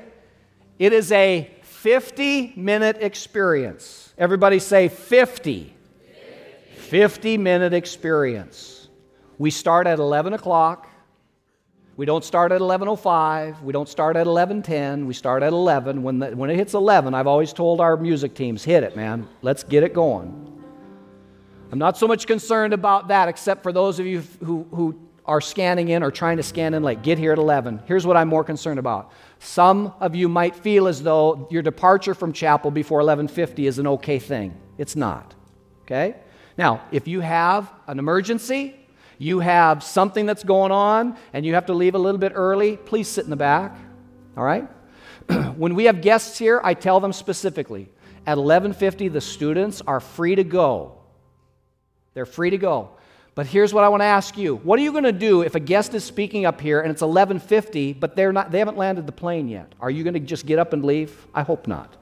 It 0.78 0.94
is 0.94 1.12
a 1.12 1.50
50 1.60 2.54
minute 2.56 2.96
experience. 3.00 4.14
Everybody 4.16 4.58
say 4.58 4.88
50. 4.88 5.74
50 6.76 7.36
minute 7.36 7.74
experience. 7.74 8.88
We 9.36 9.50
start 9.50 9.86
at 9.86 9.98
11 9.98 10.32
o'clock. 10.32 10.88
We 11.98 12.06
don't 12.06 12.24
start 12.24 12.52
at 12.52 12.60
11:05. 12.60 13.60
We 13.60 13.72
don't 13.72 13.88
start 13.88 14.14
at 14.14 14.28
11:10. 14.28 15.06
We 15.06 15.14
start 15.14 15.42
at 15.42 15.52
11. 15.52 16.04
When, 16.04 16.20
the, 16.20 16.28
when 16.28 16.48
it 16.48 16.54
hits 16.54 16.74
11, 16.74 17.12
I've 17.12 17.26
always 17.26 17.52
told 17.52 17.80
our 17.80 17.96
music 17.96 18.34
teams, 18.34 18.62
"Hit 18.62 18.84
it, 18.84 18.94
man. 18.94 19.26
Let's 19.42 19.64
get 19.64 19.82
it 19.82 19.94
going." 19.94 20.32
I'm 21.72 21.78
not 21.80 21.98
so 21.98 22.06
much 22.06 22.28
concerned 22.28 22.72
about 22.72 23.08
that, 23.08 23.28
except 23.28 23.64
for 23.64 23.72
those 23.72 23.98
of 23.98 24.06
you 24.06 24.22
who, 24.44 24.64
who 24.70 24.96
are 25.26 25.40
scanning 25.40 25.88
in 25.88 26.04
or 26.04 26.12
trying 26.12 26.36
to 26.36 26.42
scan 26.44 26.72
in 26.72 26.84
late. 26.84 27.02
Get 27.02 27.18
here 27.18 27.32
at 27.32 27.38
11. 27.38 27.80
Here's 27.86 28.06
what 28.06 28.16
I'm 28.16 28.28
more 28.28 28.44
concerned 28.44 28.78
about. 28.78 29.10
Some 29.40 29.92
of 29.98 30.14
you 30.14 30.28
might 30.28 30.54
feel 30.54 30.86
as 30.86 31.02
though 31.02 31.48
your 31.50 31.62
departure 31.62 32.14
from 32.14 32.32
chapel 32.32 32.70
before 32.70 33.00
11:50 33.00 33.66
is 33.66 33.80
an 33.80 33.88
okay 33.88 34.20
thing. 34.20 34.54
It's 34.78 34.94
not. 34.94 35.34
Okay? 35.82 36.14
Now, 36.56 36.80
if 36.92 37.08
you 37.08 37.22
have 37.22 37.72
an 37.88 37.98
emergency, 37.98 38.76
you 39.18 39.40
have 39.40 39.82
something 39.82 40.26
that's 40.26 40.44
going 40.44 40.72
on 40.72 41.16
and 41.32 41.44
you 41.44 41.54
have 41.54 41.66
to 41.66 41.74
leave 41.74 41.94
a 41.94 41.98
little 41.98 42.20
bit 42.20 42.32
early, 42.34 42.76
please 42.76 43.08
sit 43.08 43.24
in 43.24 43.30
the 43.30 43.36
back. 43.36 43.76
All 44.36 44.44
right? 44.44 44.68
when 45.56 45.74
we 45.74 45.84
have 45.84 46.00
guests 46.00 46.38
here, 46.38 46.60
I 46.62 46.74
tell 46.74 47.00
them 47.00 47.12
specifically 47.12 47.88
at 48.26 48.38
11:50 48.38 49.12
the 49.12 49.20
students 49.20 49.82
are 49.86 50.00
free 50.00 50.34
to 50.36 50.44
go. 50.44 50.98
They're 52.14 52.26
free 52.26 52.50
to 52.50 52.58
go. 52.58 52.90
But 53.34 53.46
here's 53.46 53.72
what 53.72 53.84
I 53.84 53.88
want 53.88 54.00
to 54.00 54.06
ask 54.06 54.36
you. 54.36 54.56
What 54.56 54.80
are 54.80 54.82
you 54.82 54.90
going 54.90 55.04
to 55.04 55.12
do 55.12 55.42
if 55.42 55.54
a 55.54 55.60
guest 55.60 55.94
is 55.94 56.04
speaking 56.04 56.44
up 56.44 56.60
here 56.60 56.80
and 56.80 56.90
it's 56.90 57.02
11:50 57.02 57.98
but 57.98 58.16
they're 58.16 58.32
not 58.32 58.50
they 58.50 58.58
haven't 58.58 58.76
landed 58.76 59.06
the 59.06 59.12
plane 59.12 59.48
yet? 59.48 59.74
Are 59.80 59.90
you 59.90 60.04
going 60.04 60.14
to 60.14 60.20
just 60.20 60.46
get 60.46 60.58
up 60.58 60.72
and 60.72 60.84
leave? 60.84 61.26
I 61.34 61.42
hope 61.42 61.66
not. 61.66 61.96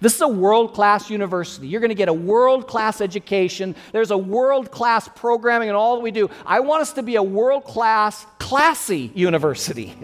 This 0.00 0.14
is 0.14 0.20
a 0.20 0.28
world 0.28 0.74
class 0.74 1.10
university. 1.10 1.68
You're 1.68 1.80
going 1.80 1.90
to 1.90 1.94
get 1.94 2.08
a 2.08 2.12
world 2.12 2.66
class 2.66 3.00
education. 3.00 3.74
There's 3.92 4.10
a 4.10 4.18
world 4.18 4.70
class 4.70 5.08
programming 5.08 5.68
and 5.68 5.76
all 5.76 5.96
that 5.96 6.02
we 6.02 6.10
do. 6.10 6.30
I 6.46 6.60
want 6.60 6.82
us 6.82 6.92
to 6.94 7.02
be 7.02 7.16
a 7.16 7.22
world 7.22 7.64
class, 7.64 8.26
classy 8.38 9.10
university. 9.14 9.94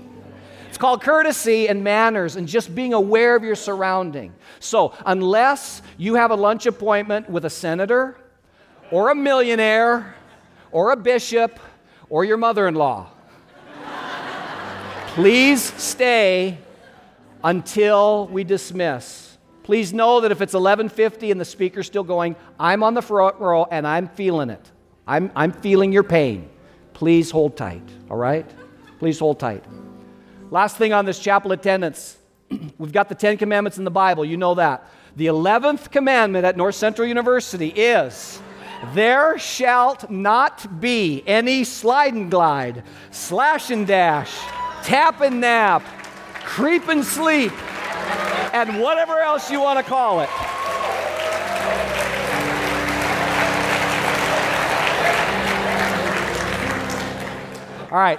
It's 0.68 0.78
called 0.78 1.02
courtesy 1.02 1.68
and 1.68 1.82
manners 1.82 2.36
and 2.36 2.46
just 2.46 2.74
being 2.74 2.92
aware 2.92 3.34
of 3.34 3.42
your 3.42 3.54
surrounding. 3.54 4.34
So, 4.60 4.92
unless 5.06 5.80
you 5.96 6.16
have 6.16 6.30
a 6.30 6.34
lunch 6.34 6.66
appointment 6.66 7.30
with 7.30 7.46
a 7.46 7.50
senator 7.50 8.18
or 8.90 9.08
a 9.08 9.14
millionaire 9.14 10.14
or 10.70 10.90
a 10.90 10.96
bishop 10.96 11.58
or 12.10 12.26
your 12.26 12.36
mother 12.36 12.68
in 12.68 12.74
law, 12.74 13.08
please 15.14 15.62
stay 15.62 16.58
until 17.42 18.26
we 18.26 18.44
dismiss. 18.44 19.25
Please 19.66 19.92
know 19.92 20.20
that 20.20 20.30
if 20.30 20.40
it's 20.40 20.54
11:50 20.54 21.32
and 21.32 21.40
the 21.40 21.44
speaker's 21.44 21.88
still 21.88 22.04
going, 22.04 22.36
I'm 22.56 22.84
on 22.84 22.94
the 22.94 23.02
front 23.02 23.40
row 23.40 23.66
and 23.68 23.84
I'm 23.84 24.06
feeling 24.06 24.48
it. 24.48 24.70
I'm, 25.08 25.32
I'm 25.34 25.50
feeling 25.50 25.90
your 25.90 26.04
pain. 26.04 26.48
Please 26.92 27.32
hold 27.32 27.56
tight, 27.56 27.82
all 28.08 28.16
right? 28.16 28.48
Please 29.00 29.18
hold 29.18 29.40
tight. 29.40 29.64
Last 30.52 30.76
thing 30.76 30.92
on 30.92 31.04
this 31.04 31.18
chapel 31.18 31.50
attendance. 31.50 32.16
We've 32.78 32.92
got 32.92 33.08
the 33.08 33.16
Ten 33.16 33.38
Commandments 33.38 33.76
in 33.76 33.82
the 33.82 33.90
Bible, 33.90 34.24
you 34.24 34.36
know 34.36 34.54
that. 34.54 34.88
The 35.16 35.26
11th 35.26 35.90
commandment 35.90 36.44
at 36.44 36.56
North 36.56 36.76
Central 36.76 37.08
University 37.08 37.70
is 37.70 38.40
there 38.94 39.36
shalt 39.36 40.08
not 40.08 40.80
be 40.80 41.24
any 41.26 41.64
slide 41.64 42.14
and 42.14 42.30
glide, 42.30 42.84
slash 43.10 43.70
and 43.72 43.84
dash, 43.84 44.32
tap 44.84 45.22
and 45.22 45.40
nap, 45.40 45.82
creep 46.44 46.86
and 46.86 47.04
sleep, 47.04 47.52
and 48.56 48.80
whatever 48.80 49.18
else 49.18 49.50
you 49.50 49.60
want 49.60 49.78
to 49.78 49.84
call 49.84 50.20
it. 50.20 50.30
All 57.92 57.98
right. 57.98 58.18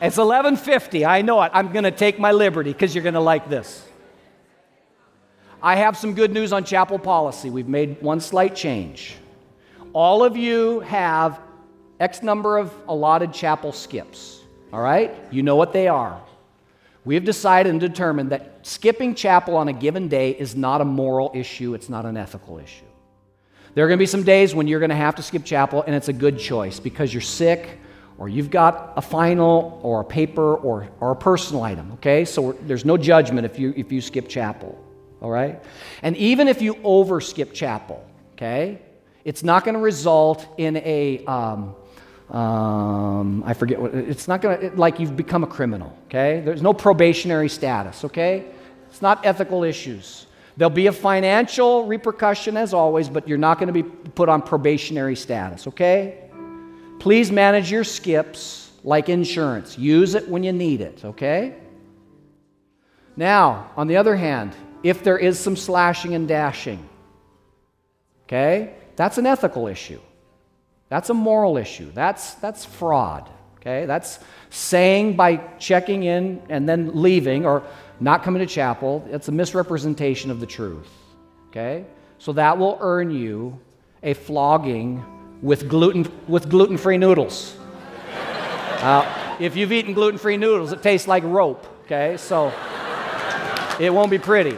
It's 0.00 0.16
11:50. 0.16 1.06
I 1.06 1.20
know 1.20 1.42
it. 1.42 1.50
I'm 1.52 1.72
going 1.72 1.84
to 1.84 1.90
take 1.90 2.18
my 2.18 2.32
liberty 2.32 2.72
because 2.72 2.94
you're 2.94 3.04
going 3.04 3.14
to 3.14 3.20
like 3.20 3.50
this. 3.50 3.86
I 5.62 5.76
have 5.76 5.94
some 5.98 6.14
good 6.14 6.32
news 6.32 6.54
on 6.54 6.64
chapel 6.64 6.98
policy. 6.98 7.50
We've 7.50 7.68
made 7.68 8.00
one 8.00 8.20
slight 8.20 8.56
change. 8.56 9.16
All 9.92 10.24
of 10.24 10.38
you 10.38 10.80
have 10.80 11.38
X 11.98 12.22
number 12.22 12.56
of 12.56 12.72
allotted 12.88 13.34
chapel 13.34 13.72
skips. 13.72 14.40
All 14.72 14.80
right? 14.80 15.14
You 15.30 15.42
know 15.42 15.56
what 15.56 15.74
they 15.74 15.86
are. 15.86 16.18
We 17.04 17.14
have 17.14 17.24
decided 17.24 17.70
and 17.70 17.80
determined 17.80 18.30
that 18.30 18.66
skipping 18.66 19.14
chapel 19.14 19.56
on 19.56 19.68
a 19.68 19.72
given 19.72 20.08
day 20.08 20.30
is 20.30 20.54
not 20.54 20.80
a 20.80 20.84
moral 20.84 21.30
issue, 21.34 21.74
it's 21.74 21.88
not 21.88 22.04
an 22.04 22.16
ethical 22.16 22.58
issue. 22.58 22.84
There 23.74 23.84
are 23.84 23.88
going 23.88 23.98
to 23.98 24.02
be 24.02 24.06
some 24.06 24.24
days 24.24 24.54
when 24.54 24.66
you're 24.66 24.80
going 24.80 24.90
to 24.90 24.96
have 24.96 25.14
to 25.14 25.22
skip 25.22 25.44
chapel, 25.44 25.82
and 25.86 25.94
it's 25.94 26.08
a 26.08 26.12
good 26.12 26.38
choice 26.38 26.80
because 26.80 27.14
you're 27.14 27.20
sick 27.20 27.78
or 28.18 28.28
you've 28.28 28.50
got 28.50 28.92
a 28.96 29.00
final 29.00 29.80
or 29.82 30.02
a 30.02 30.04
paper 30.04 30.56
or, 30.56 30.88
or 31.00 31.12
a 31.12 31.16
personal 31.16 31.62
item, 31.62 31.92
okay? 31.92 32.24
So 32.26 32.52
there's 32.66 32.84
no 32.84 32.98
judgment 32.98 33.46
if 33.46 33.58
you, 33.58 33.72
if 33.76 33.90
you 33.90 34.02
skip 34.02 34.28
chapel, 34.28 34.78
all 35.22 35.30
right? 35.30 35.62
And 36.02 36.16
even 36.18 36.46
if 36.46 36.60
you 36.60 36.76
over 36.84 37.22
skip 37.22 37.54
chapel, 37.54 38.04
okay, 38.32 38.82
it's 39.24 39.42
not 39.42 39.64
going 39.64 39.74
to 39.74 39.80
result 39.80 40.46
in 40.58 40.76
a, 40.76 41.24
um, 41.24 41.74
um, 42.30 43.42
I 43.44 43.54
forget 43.54 43.80
what, 43.80 43.94
it's 43.94 44.28
not 44.28 44.40
going 44.40 44.60
to, 44.60 44.76
like 44.76 45.00
you've 45.00 45.16
become 45.16 45.42
a 45.42 45.48
criminal, 45.48 45.96
okay? 46.06 46.42
There's 46.44 46.62
no 46.62 46.72
probationary 46.72 47.48
status, 47.48 48.04
okay? 48.04 48.46
It's 48.88 49.02
not 49.02 49.26
ethical 49.26 49.64
issues. 49.64 50.26
There'll 50.56 50.70
be 50.70 50.86
a 50.86 50.92
financial 50.92 51.86
repercussion 51.86 52.56
as 52.56 52.72
always, 52.72 53.08
but 53.08 53.26
you're 53.26 53.38
not 53.38 53.58
going 53.58 53.66
to 53.66 53.72
be 53.72 53.82
put 53.82 54.28
on 54.28 54.42
probationary 54.42 55.16
status, 55.16 55.66
okay? 55.66 56.30
Please 57.00 57.32
manage 57.32 57.70
your 57.70 57.82
skips 57.82 58.70
like 58.84 59.08
insurance. 59.08 59.76
Use 59.76 60.14
it 60.14 60.28
when 60.28 60.44
you 60.44 60.52
need 60.52 60.80
it, 60.80 61.04
okay? 61.04 61.56
Now, 63.16 63.70
on 63.76 63.88
the 63.88 63.96
other 63.96 64.14
hand, 64.16 64.54
if 64.82 65.02
there 65.02 65.18
is 65.18 65.38
some 65.38 65.56
slashing 65.56 66.14
and 66.14 66.28
dashing, 66.28 66.88
okay, 68.24 68.74
that's 68.96 69.18
an 69.18 69.26
ethical 69.26 69.66
issue. 69.66 70.00
That's 70.90 71.08
a 71.08 71.14
moral 71.14 71.56
issue. 71.56 71.90
That's, 71.92 72.34
that's 72.34 72.64
fraud. 72.66 73.30
Okay? 73.56 73.86
That's 73.86 74.18
saying 74.50 75.16
by 75.16 75.36
checking 75.58 76.02
in 76.02 76.42
and 76.48 76.68
then 76.68 77.00
leaving 77.00 77.46
or 77.46 77.62
not 78.00 78.24
coming 78.24 78.40
to 78.40 78.46
chapel, 78.46 79.06
it's 79.10 79.28
a 79.28 79.32
misrepresentation 79.32 80.30
of 80.30 80.40
the 80.40 80.46
truth. 80.46 80.88
Okay? 81.48 81.86
So 82.18 82.32
that 82.32 82.58
will 82.58 82.76
earn 82.80 83.12
you 83.12 83.58
a 84.02 84.14
flogging 84.14 85.04
with 85.42 85.68
gluten 85.68 86.10
with 86.28 86.50
gluten-free 86.50 86.98
noodles. 86.98 87.56
Uh, 88.80 89.36
if 89.38 89.56
you've 89.56 89.72
eaten 89.72 89.92
gluten-free 89.92 90.38
noodles, 90.38 90.72
it 90.72 90.82
tastes 90.82 91.06
like 91.06 91.22
rope. 91.24 91.66
Okay? 91.84 92.16
So 92.16 92.50
it 93.78 93.92
won't 93.92 94.10
be 94.10 94.18
pretty. 94.18 94.56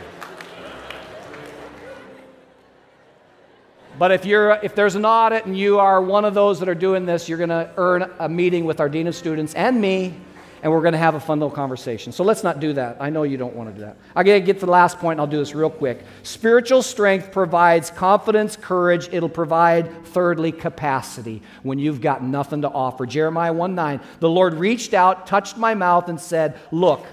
But 4.03 4.11
if, 4.11 4.25
you're, 4.27 4.59
if 4.65 4.75
there's 4.75 4.97
an 4.97 5.05
audit 5.05 5.47
and 5.47 5.57
you 5.57 5.79
are 5.79 6.03
one 6.03 6.25
of 6.25 6.35
those 6.35 6.59
that 6.59 6.69
are 6.69 6.75
doing 6.75 7.07
this, 7.07 7.29
you're 7.29 7.39
going 7.39 7.51
to 7.51 7.71
earn 7.77 8.11
a 8.19 8.29
meeting 8.29 8.65
with 8.65 8.81
our 8.81 8.89
Dean 8.89 9.07
of 9.07 9.15
Students 9.15 9.55
and 9.55 9.81
me, 9.81 10.13
and 10.61 10.73
we're 10.73 10.81
going 10.81 10.95
to 10.95 10.99
have 10.99 11.15
a 11.15 11.21
fun 11.21 11.39
little 11.39 11.55
conversation. 11.55 12.11
So 12.11 12.25
let's 12.25 12.43
not 12.43 12.59
do 12.59 12.73
that. 12.73 12.97
I 12.99 13.11
know 13.11 13.23
you 13.23 13.37
don't 13.37 13.55
want 13.55 13.71
to 13.71 13.75
do 13.77 13.83
that. 13.83 13.97
I'm 14.17 14.27
going 14.27 14.43
to 14.43 14.45
get 14.45 14.59
to 14.59 14.67
the 14.67 14.73
last 14.73 14.99
point, 14.99 15.13
and 15.13 15.21
I'll 15.21 15.29
do 15.29 15.37
this 15.37 15.55
real 15.55 15.71
quick. 15.71 16.03
Spiritual 16.25 16.83
strength 16.83 17.31
provides 17.31 17.93
confidence, 17.93 18.57
courage. 18.57 19.09
It'll 19.13 19.29
provide, 19.29 20.05
thirdly, 20.07 20.51
capacity 20.51 21.41
when 21.63 21.79
you've 21.79 22.01
got 22.01 22.25
nothing 22.25 22.63
to 22.63 22.71
offer. 22.71 23.07
Jeremiah 23.07 23.53
1 23.53 23.77
9, 23.77 24.01
the 24.19 24.29
Lord 24.29 24.55
reached 24.55 24.95
out, 24.95 25.29
touched 25.29 25.57
my 25.57 25.75
mouth, 25.75 26.09
and 26.09 26.21
said, 26.21 26.59
Look, 26.73 27.07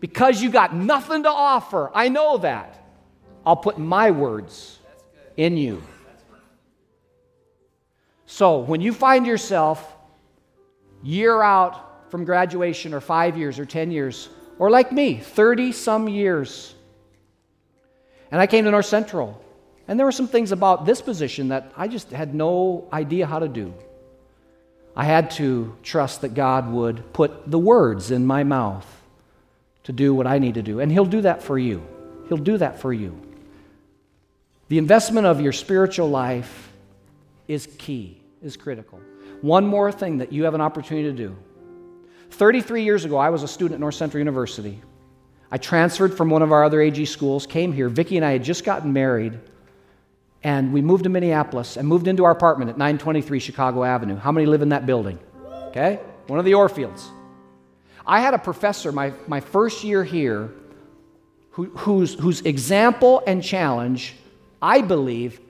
because 0.00 0.42
you 0.42 0.50
got 0.50 0.74
nothing 0.74 1.22
to 1.22 1.30
offer. 1.30 1.90
I 1.94 2.10
know 2.10 2.36
that. 2.36 2.86
I'll 3.46 3.56
put 3.56 3.78
my 3.78 4.10
words 4.10 4.80
in 5.38 5.56
you. 5.56 5.82
So 8.26 8.58
when 8.58 8.80
you 8.80 8.92
find 8.92 9.26
yourself 9.26 9.94
year 11.02 11.42
out 11.42 12.10
from 12.10 12.24
graduation, 12.24 12.94
or 12.94 13.00
five 13.00 13.36
years, 13.36 13.58
or 13.58 13.64
10 13.64 13.90
years, 13.90 14.28
or 14.58 14.70
like 14.70 14.92
me, 14.92 15.16
30 15.18 15.72
some 15.72 16.08
years, 16.08 16.74
and 18.30 18.40
I 18.40 18.46
came 18.46 18.64
to 18.64 18.70
North 18.70 18.86
Central, 18.86 19.42
and 19.86 19.98
there 19.98 20.06
were 20.06 20.12
some 20.12 20.28
things 20.28 20.52
about 20.52 20.86
this 20.86 21.02
position 21.02 21.48
that 21.48 21.72
I 21.76 21.88
just 21.88 22.10
had 22.10 22.34
no 22.34 22.88
idea 22.92 23.26
how 23.26 23.40
to 23.40 23.48
do. 23.48 23.74
I 24.96 25.04
had 25.04 25.32
to 25.32 25.76
trust 25.82 26.20
that 26.20 26.34
God 26.34 26.70
would 26.70 27.12
put 27.12 27.50
the 27.50 27.58
words 27.58 28.10
in 28.10 28.24
my 28.24 28.44
mouth 28.44 28.86
to 29.84 29.92
do 29.92 30.14
what 30.14 30.26
I 30.26 30.38
need 30.38 30.54
to 30.54 30.62
do. 30.62 30.80
And 30.80 30.90
He'll 30.90 31.04
do 31.04 31.20
that 31.22 31.42
for 31.42 31.58
you. 31.58 31.86
He'll 32.28 32.38
do 32.38 32.56
that 32.58 32.80
for 32.80 32.92
you. 32.92 33.20
The 34.68 34.78
investment 34.78 35.26
of 35.26 35.40
your 35.40 35.52
spiritual 35.52 36.08
life 36.08 36.70
is 37.48 37.68
key, 37.78 38.20
is 38.42 38.56
critical. 38.56 39.00
One 39.40 39.66
more 39.66 39.92
thing 39.92 40.18
that 40.18 40.32
you 40.32 40.44
have 40.44 40.54
an 40.54 40.60
opportunity 40.60 41.10
to 41.10 41.16
do. 41.16 41.36
33 42.30 42.82
years 42.82 43.04
ago, 43.04 43.16
I 43.16 43.30
was 43.30 43.42
a 43.42 43.48
student 43.48 43.74
at 43.74 43.80
North 43.80 43.94
Central 43.94 44.18
University. 44.18 44.80
I 45.50 45.58
transferred 45.58 46.16
from 46.16 46.30
one 46.30 46.42
of 46.42 46.50
our 46.50 46.64
other 46.64 46.80
AG 46.80 47.04
schools, 47.06 47.46
came 47.46 47.72
here. 47.72 47.88
Vicki 47.88 48.16
and 48.16 48.24
I 48.24 48.32
had 48.32 48.42
just 48.42 48.64
gotten 48.64 48.92
married, 48.92 49.38
and 50.42 50.72
we 50.72 50.82
moved 50.82 51.04
to 51.04 51.10
Minneapolis 51.10 51.76
and 51.76 51.86
moved 51.86 52.08
into 52.08 52.24
our 52.24 52.32
apartment 52.32 52.70
at 52.70 52.78
923 52.78 53.38
Chicago 53.38 53.84
Avenue. 53.84 54.16
How 54.16 54.32
many 54.32 54.46
live 54.46 54.62
in 54.62 54.70
that 54.70 54.86
building? 54.86 55.18
Okay? 55.68 56.00
One 56.26 56.38
of 56.38 56.44
the 56.44 56.52
Orfields. 56.52 57.04
I 58.06 58.20
had 58.20 58.34
a 58.34 58.38
professor 58.38 58.92
my, 58.92 59.12
my 59.26 59.40
first 59.40 59.84
year 59.84 60.04
here 60.04 60.50
who, 61.50 61.66
whose, 61.66 62.14
whose 62.14 62.40
example 62.42 63.22
and 63.26 63.42
challenge, 63.42 64.14
I 64.60 64.80
believe, 64.80 65.40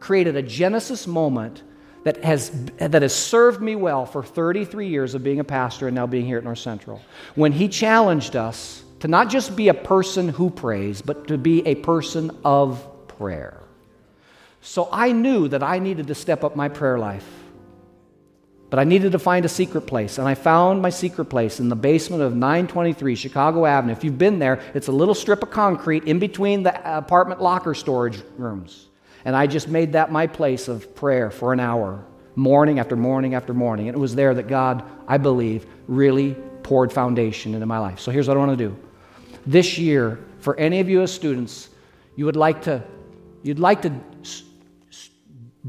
created 0.00 0.36
a 0.36 0.42
Genesis 0.42 1.06
moment 1.06 1.62
that 2.04 2.22
has, 2.22 2.50
that 2.78 3.02
has 3.02 3.14
served 3.14 3.60
me 3.60 3.74
well 3.74 4.06
for 4.06 4.22
33 4.22 4.88
years 4.88 5.14
of 5.14 5.24
being 5.24 5.40
a 5.40 5.44
pastor 5.44 5.88
and 5.88 5.94
now 5.94 6.06
being 6.06 6.24
here 6.24 6.38
at 6.38 6.44
North 6.44 6.58
Central. 6.58 7.02
When 7.34 7.52
he 7.52 7.68
challenged 7.68 8.36
us 8.36 8.84
to 9.00 9.08
not 9.08 9.28
just 9.28 9.56
be 9.56 9.68
a 9.68 9.74
person 9.74 10.28
who 10.28 10.50
prays, 10.50 11.02
but 11.02 11.26
to 11.28 11.36
be 11.36 11.66
a 11.66 11.74
person 11.74 12.30
of 12.44 12.86
prayer. 13.08 13.60
So 14.60 14.88
I 14.92 15.12
knew 15.12 15.48
that 15.48 15.62
I 15.62 15.78
needed 15.78 16.06
to 16.08 16.14
step 16.14 16.44
up 16.44 16.56
my 16.56 16.68
prayer 16.68 16.98
life. 16.98 17.26
But 18.68 18.80
I 18.80 18.84
needed 18.84 19.12
to 19.12 19.18
find 19.18 19.44
a 19.44 19.48
secret 19.48 19.82
place, 19.82 20.18
and 20.18 20.26
I 20.26 20.34
found 20.34 20.82
my 20.82 20.90
secret 20.90 21.26
place 21.26 21.60
in 21.60 21.68
the 21.68 21.76
basement 21.76 22.22
of 22.22 22.34
923 22.34 23.14
Chicago 23.14 23.64
Avenue. 23.64 23.92
If 23.92 24.02
you've 24.02 24.18
been 24.18 24.40
there, 24.40 24.60
it's 24.74 24.88
a 24.88 24.92
little 24.92 25.14
strip 25.14 25.42
of 25.42 25.50
concrete 25.50 26.04
in 26.04 26.18
between 26.18 26.64
the 26.64 26.96
apartment 26.98 27.40
locker 27.40 27.74
storage 27.74 28.20
rooms. 28.36 28.88
And 29.26 29.34
I 29.34 29.48
just 29.48 29.66
made 29.66 29.94
that 29.94 30.12
my 30.12 30.28
place 30.28 30.68
of 30.68 30.94
prayer 30.94 31.32
for 31.32 31.52
an 31.52 31.58
hour, 31.58 32.04
morning 32.36 32.78
after 32.78 32.94
morning 32.94 33.34
after 33.34 33.52
morning. 33.52 33.88
And 33.88 33.96
it 33.96 33.98
was 33.98 34.14
there 34.14 34.32
that 34.32 34.46
God, 34.46 34.84
I 35.08 35.18
believe, 35.18 35.66
really 35.88 36.34
poured 36.62 36.92
foundation 36.92 37.52
into 37.52 37.66
my 37.66 37.78
life. 37.78 37.98
So 37.98 38.12
here's 38.12 38.28
what 38.28 38.36
I 38.36 38.38
want 38.38 38.56
to 38.56 38.68
do. 38.68 38.76
This 39.44 39.78
year, 39.78 40.20
for 40.38 40.56
any 40.56 40.78
of 40.78 40.88
you 40.88 41.02
as 41.02 41.12
students, 41.12 41.70
you 42.14 42.24
would 42.24 42.36
like 42.36 42.62
to, 42.62 42.84
you'd 43.42 43.58
like 43.58 43.82
to 43.82 43.92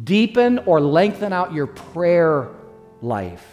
deepen 0.04 0.60
or 0.60 0.80
lengthen 0.80 1.34
out 1.34 1.52
your 1.52 1.65
prayer 1.65 2.50
life. 3.02 3.43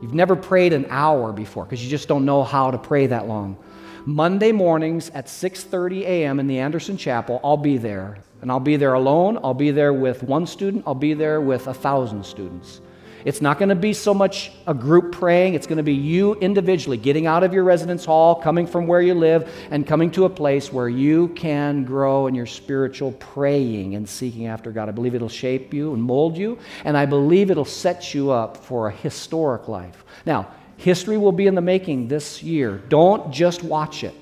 You've 0.00 0.14
never 0.14 0.36
prayed 0.36 0.72
an 0.72 0.86
hour 0.88 1.34
before 1.34 1.66
because 1.66 1.84
you 1.84 1.90
just 1.90 2.08
don't 2.08 2.24
know 2.24 2.44
how 2.44 2.70
to 2.70 2.78
pray 2.78 3.08
that 3.08 3.28
long. 3.28 3.58
Monday 4.06 4.52
mornings 4.52 5.10
at 5.10 5.26
6:30 5.26 6.00
a.m. 6.04 6.40
in 6.40 6.46
the 6.46 6.60
Anderson 6.60 6.96
Chapel, 6.96 7.42
I'll 7.44 7.58
be 7.58 7.76
there. 7.76 8.16
And 8.40 8.50
I'll 8.50 8.60
be 8.60 8.76
there 8.76 8.94
alone, 8.94 9.38
I'll 9.42 9.54
be 9.54 9.70
there 9.70 9.92
with 9.92 10.22
one 10.22 10.46
student, 10.46 10.84
I'll 10.86 10.94
be 10.94 11.14
there 11.14 11.40
with 11.40 11.66
a 11.66 11.74
thousand 11.74 12.24
students. 12.24 12.80
It's 13.24 13.42
not 13.42 13.58
going 13.58 13.68
to 13.70 13.74
be 13.74 13.92
so 13.92 14.14
much 14.14 14.52
a 14.66 14.74
group 14.74 15.12
praying, 15.12 15.54
it's 15.54 15.66
going 15.66 15.78
to 15.78 15.82
be 15.82 15.94
you 15.94 16.34
individually 16.36 16.96
getting 16.96 17.26
out 17.26 17.42
of 17.42 17.52
your 17.52 17.64
residence 17.64 18.04
hall, 18.04 18.36
coming 18.36 18.66
from 18.66 18.86
where 18.86 19.02
you 19.02 19.14
live, 19.14 19.52
and 19.70 19.86
coming 19.86 20.10
to 20.12 20.24
a 20.24 20.30
place 20.30 20.72
where 20.72 20.88
you 20.88 21.28
can 21.28 21.84
grow 21.84 22.28
in 22.28 22.34
your 22.34 22.46
spiritual 22.46 23.12
praying 23.12 23.96
and 23.96 24.08
seeking 24.08 24.46
after 24.46 24.70
God. 24.70 24.88
I 24.88 24.92
believe 24.92 25.16
it'll 25.16 25.28
shape 25.28 25.74
you 25.74 25.94
and 25.94 26.02
mold 26.02 26.38
you, 26.38 26.58
and 26.84 26.96
I 26.96 27.06
believe 27.06 27.50
it'll 27.50 27.64
set 27.64 28.14
you 28.14 28.30
up 28.30 28.56
for 28.56 28.88
a 28.88 28.92
historic 28.92 29.66
life. 29.66 30.04
Now, 30.24 30.52
history 30.76 31.18
will 31.18 31.32
be 31.32 31.48
in 31.48 31.56
the 31.56 31.60
making 31.60 32.06
this 32.06 32.42
year. 32.42 32.80
Don't 32.88 33.32
just 33.32 33.64
watch 33.64 34.04
it. 34.04 34.14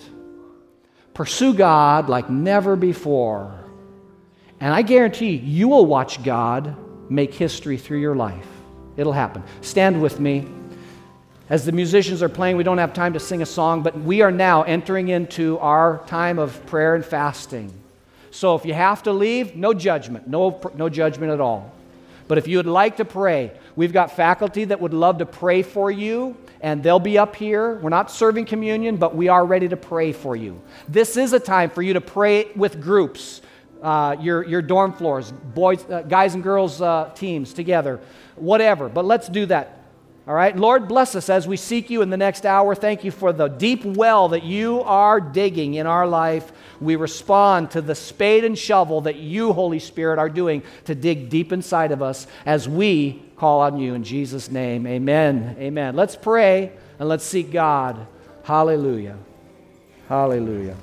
Pursue 1.12 1.52
God 1.52 2.08
like 2.08 2.30
never 2.30 2.76
before. 2.76 3.65
And 4.60 4.72
I 4.72 4.82
guarantee 4.82 5.36
you 5.36 5.68
will 5.68 5.86
watch 5.86 6.22
God 6.22 6.76
make 7.10 7.34
history 7.34 7.76
through 7.76 8.00
your 8.00 8.16
life. 8.16 8.46
It'll 8.96 9.12
happen. 9.12 9.42
Stand 9.60 10.00
with 10.00 10.18
me. 10.18 10.46
As 11.48 11.64
the 11.64 11.72
musicians 11.72 12.22
are 12.22 12.28
playing, 12.28 12.56
we 12.56 12.64
don't 12.64 12.78
have 12.78 12.92
time 12.92 13.12
to 13.12 13.20
sing 13.20 13.42
a 13.42 13.46
song, 13.46 13.82
but 13.82 13.96
we 14.00 14.22
are 14.22 14.32
now 14.32 14.62
entering 14.62 15.08
into 15.08 15.58
our 15.58 16.02
time 16.06 16.38
of 16.38 16.64
prayer 16.66 16.94
and 16.94 17.04
fasting. 17.04 17.72
So 18.32 18.56
if 18.56 18.64
you 18.64 18.74
have 18.74 19.04
to 19.04 19.12
leave, 19.12 19.54
no 19.54 19.72
judgment, 19.72 20.26
no, 20.26 20.60
no 20.74 20.88
judgment 20.88 21.32
at 21.32 21.40
all. 21.40 21.72
But 22.28 22.38
if 22.38 22.48
you 22.48 22.56
would 22.56 22.66
like 22.66 22.96
to 22.96 23.04
pray, 23.04 23.52
we've 23.76 23.92
got 23.92 24.16
faculty 24.16 24.64
that 24.64 24.80
would 24.80 24.92
love 24.92 25.18
to 25.18 25.26
pray 25.26 25.62
for 25.62 25.90
you, 25.90 26.36
and 26.60 26.82
they'll 26.82 26.98
be 26.98 27.16
up 27.16 27.36
here. 27.36 27.76
We're 27.76 27.90
not 27.90 28.10
serving 28.10 28.46
communion, 28.46 28.96
but 28.96 29.14
we 29.14 29.28
are 29.28 29.46
ready 29.46 29.68
to 29.68 29.76
pray 29.76 30.12
for 30.12 30.34
you. 30.34 30.60
This 30.88 31.16
is 31.16 31.32
a 31.32 31.38
time 31.38 31.70
for 31.70 31.82
you 31.82 31.92
to 31.92 32.00
pray 32.00 32.50
with 32.56 32.80
groups, 32.80 33.40
uh, 33.82 34.16
your, 34.20 34.44
your 34.44 34.62
dorm 34.62 34.92
floors, 34.92 35.32
boys, 35.32 35.84
uh, 35.90 36.02
guys 36.02 36.34
and 36.34 36.42
girls 36.42 36.80
uh, 36.80 37.10
teams 37.14 37.52
together 37.52 38.00
whatever. 38.36 38.88
But 38.88 39.04
let's 39.04 39.28
do 39.28 39.46
that. 39.46 39.72
All 40.28 40.34
right? 40.34 40.56
Lord, 40.56 40.88
bless 40.88 41.14
us 41.14 41.28
as 41.28 41.46
we 41.46 41.56
seek 41.56 41.88
you 41.88 42.02
in 42.02 42.10
the 42.10 42.16
next 42.16 42.44
hour. 42.44 42.74
Thank 42.74 43.04
you 43.04 43.10
for 43.10 43.32
the 43.32 43.48
deep 43.48 43.84
well 43.84 44.28
that 44.28 44.42
you 44.42 44.80
are 44.82 45.20
digging 45.20 45.74
in 45.74 45.86
our 45.86 46.06
life. 46.06 46.52
We 46.80 46.96
respond 46.96 47.70
to 47.72 47.80
the 47.80 47.94
spade 47.94 48.44
and 48.44 48.58
shovel 48.58 49.02
that 49.02 49.16
you, 49.16 49.52
Holy 49.52 49.78
Spirit, 49.78 50.18
are 50.18 50.28
doing 50.28 50.62
to 50.86 50.94
dig 50.94 51.30
deep 51.30 51.52
inside 51.52 51.92
of 51.92 52.02
us 52.02 52.26
as 52.44 52.68
we 52.68 53.22
call 53.36 53.60
on 53.60 53.78
you 53.78 53.94
in 53.94 54.02
Jesus' 54.02 54.50
name. 54.50 54.86
Amen. 54.86 55.56
Amen. 55.60 55.94
Let's 55.94 56.16
pray 56.16 56.72
and 56.98 57.08
let's 57.08 57.24
seek 57.24 57.52
God. 57.52 58.06
Hallelujah. 58.42 59.16
Hallelujah. 60.08 60.76